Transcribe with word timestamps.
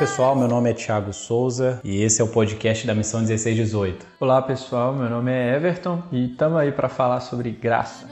Olá 0.00 0.08
pessoal, 0.08 0.34
meu 0.34 0.48
nome 0.48 0.70
é 0.70 0.72
Thiago 0.72 1.12
Souza 1.12 1.78
e 1.84 2.02
esse 2.02 2.22
é 2.22 2.24
o 2.24 2.28
podcast 2.28 2.86
da 2.86 2.94
Missão 2.94 3.20
1618. 3.20 4.06
Olá 4.18 4.40
pessoal, 4.40 4.94
meu 4.94 5.10
nome 5.10 5.30
é 5.30 5.54
Everton 5.54 6.02
e 6.10 6.32
estamos 6.32 6.58
aí 6.58 6.72
para 6.72 6.88
falar 6.88 7.20
sobre 7.20 7.50
graça. 7.50 8.08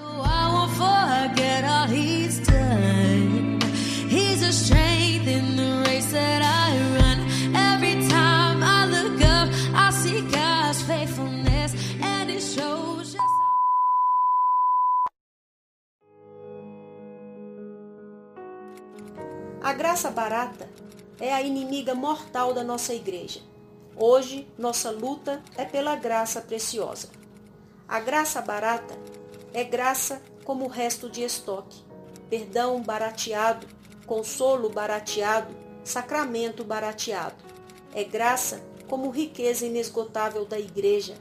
A 19.63 19.73
graça 19.73 20.11
barata 20.11 20.69
é 21.21 21.33
a 21.33 21.43
inimiga 21.43 21.95
mortal 21.95 22.55
da 22.55 22.63
nossa 22.63 22.95
igreja. 22.95 23.41
Hoje, 23.97 24.47
nossa 24.57 24.91
luta 24.91 25.43
é 25.57 25.65
pela 25.65 25.97
graça 25.97 26.41
preciosa. 26.41 27.09
A 27.89 27.99
graça 27.99 28.41
barata 28.41 28.97
é 29.53 29.65
graça 29.65 30.23
como 30.45 30.67
o 30.67 30.69
resto 30.69 31.11
de 31.11 31.23
estoque, 31.23 31.83
perdão 32.31 32.81
barateado, 32.81 33.67
consolo 34.07 34.69
barateado, 34.69 35.55
sacramento 35.83 36.63
barateado. 36.63 37.37
É 37.93 38.05
graça 38.05 38.63
como 38.87 39.11
riqueza 39.11 39.67
inesgotável 39.67 40.45
da 40.45 40.59
igreja, 40.59 41.15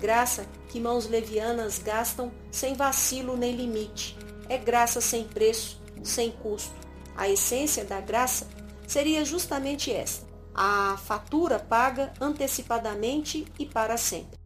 graça 0.00 0.46
que 0.68 0.80
mãos 0.80 1.06
levianas 1.06 1.78
gastam 1.78 2.32
sem 2.50 2.74
vacilo 2.74 3.36
nem 3.36 3.54
limite. 3.54 4.18
É 4.48 4.58
graça 4.58 5.00
sem 5.00 5.24
preço, 5.24 5.80
sem 6.02 6.30
custo. 6.30 6.74
A 7.16 7.28
essência 7.28 7.84
da 7.84 8.00
graça 8.00 8.48
seria 8.86 9.24
justamente 9.24 9.92
esta: 9.92 10.26
a 10.54 10.96
fatura 10.96 11.58
paga 11.58 12.12
antecipadamente 12.20 13.44
e 13.58 13.66
para 13.66 13.96
sempre. 13.96 14.38